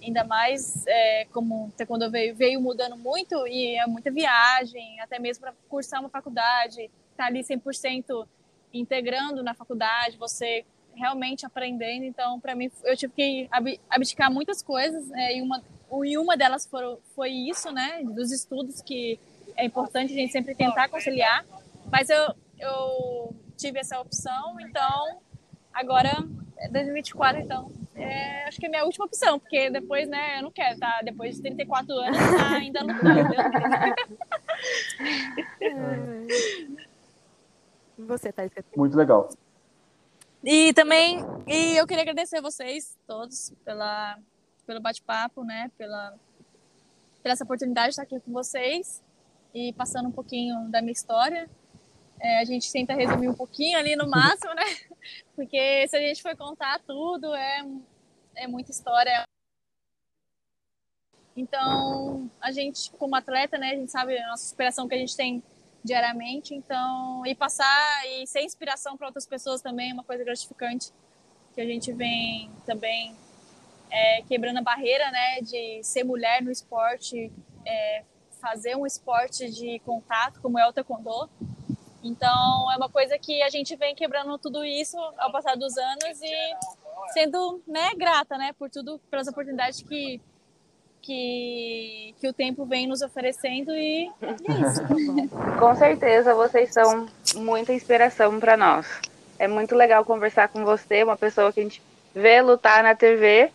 [0.02, 5.42] Ainda mais é, como quando veio, veio mudando muito e é muita viagem, até mesmo
[5.42, 8.26] para cursar uma faculdade, tá ali 100%
[8.72, 10.64] integrando na faculdade, você
[10.94, 12.04] realmente aprendendo.
[12.04, 13.48] Então, para mim, eu tive que
[13.88, 15.36] abdicar muitas coisas, né?
[15.36, 15.62] e, uma,
[16.04, 18.02] e uma delas foi, foi isso, né?
[18.04, 19.18] Dos estudos, que
[19.56, 21.44] é importante a gente sempre tentar conciliar.
[21.90, 25.20] Mas eu, eu tive essa opção, então,
[25.72, 26.10] agora,
[26.70, 30.50] 2024, então, é, acho que é a minha última opção, porque depois, né, eu não
[30.50, 31.00] quero, tá?
[31.02, 32.94] Depois de 34 anos, tá ainda não
[37.98, 38.50] Você, Thais?
[38.76, 39.28] Muito legal.
[40.42, 44.18] E também, e eu queria agradecer a vocês todos pela,
[44.66, 45.70] pelo bate-papo, né?
[45.76, 46.14] Pela,
[47.22, 49.02] pela essa oportunidade de estar aqui com vocês
[49.54, 51.48] e passando um pouquinho da minha história.
[52.18, 54.64] É, a gente tenta resumir um pouquinho ali no máximo, né?
[55.34, 57.64] Porque se a gente for contar tudo, é,
[58.36, 59.24] é muita história.
[61.36, 65.16] Então, a gente, como atleta, né, a gente sabe a nossa inspiração que a gente
[65.16, 65.42] tem
[65.82, 66.54] diariamente.
[66.54, 70.92] Então, e passar e ser inspiração para outras pessoas também é uma coisa gratificante
[71.54, 73.16] que a gente vem também
[73.90, 77.32] é, quebrando a barreira, né, de ser mulher no esporte,
[77.66, 78.04] é,
[78.40, 81.28] fazer um esporte de contato como é o taekwondo.
[82.02, 86.22] Então, é uma coisa que a gente vem quebrando tudo isso ao passar dos anos
[86.22, 90.20] e sendo, né, grata, né, por tudo, pelas oportunidades que
[91.02, 94.82] que, que o tempo vem nos oferecendo e, é isso.
[95.58, 98.86] Com certeza vocês são muita inspiração para nós.
[99.38, 101.82] É muito legal conversar com você, uma pessoa que a gente
[102.14, 103.50] vê lutar na TV.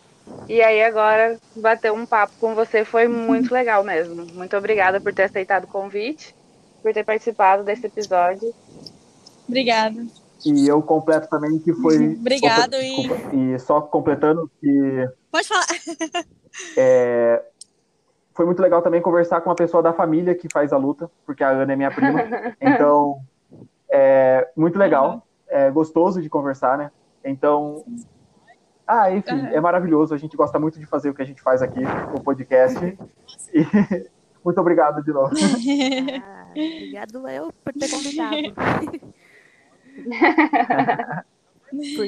[0.48, 4.26] E aí agora bater um papo com você foi muito legal mesmo.
[4.34, 6.34] Muito obrigada por ter aceitado o convite,
[6.86, 8.54] por ter participado desse episódio.
[9.48, 10.06] Obrigada.
[10.44, 12.14] E eu completo também que foi.
[12.14, 12.96] Obrigado Opa, e.
[12.96, 13.36] desculpa.
[13.36, 15.66] E só completando que Pode falar.
[16.76, 17.42] é,
[18.32, 21.42] foi muito legal também conversar com uma pessoa da família que faz a luta, porque
[21.42, 22.20] a Ana é minha prima.
[22.60, 23.18] Então,
[23.90, 25.26] é muito legal.
[25.48, 26.92] É gostoso de conversar, né?
[27.24, 27.84] Então.
[28.86, 30.14] Ah, enfim, é maravilhoso.
[30.14, 31.80] A gente gosta muito de fazer o que a gente faz aqui,
[32.14, 32.78] o podcast.
[33.52, 34.06] E
[34.46, 35.34] muito obrigado de novo.
[36.22, 38.36] Ah, obrigado eu por ter convidado.
[41.96, 42.06] por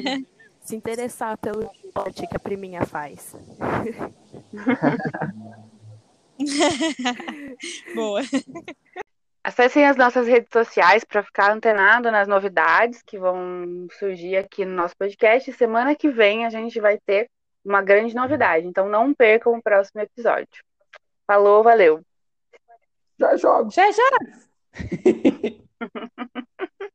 [0.61, 3.35] se interessar pelo esporte que a priminha faz.
[7.93, 8.21] Boa.
[9.43, 14.75] Acessem as nossas redes sociais para ficar antenado nas novidades que vão surgir aqui no
[14.75, 15.53] nosso podcast.
[15.53, 17.29] Semana que vem a gente vai ter
[17.63, 20.63] uma grande novidade, então não percam o próximo episódio.
[21.27, 22.03] Falou, valeu.
[23.19, 23.69] Já jogo.
[23.75, 24.03] Já, já.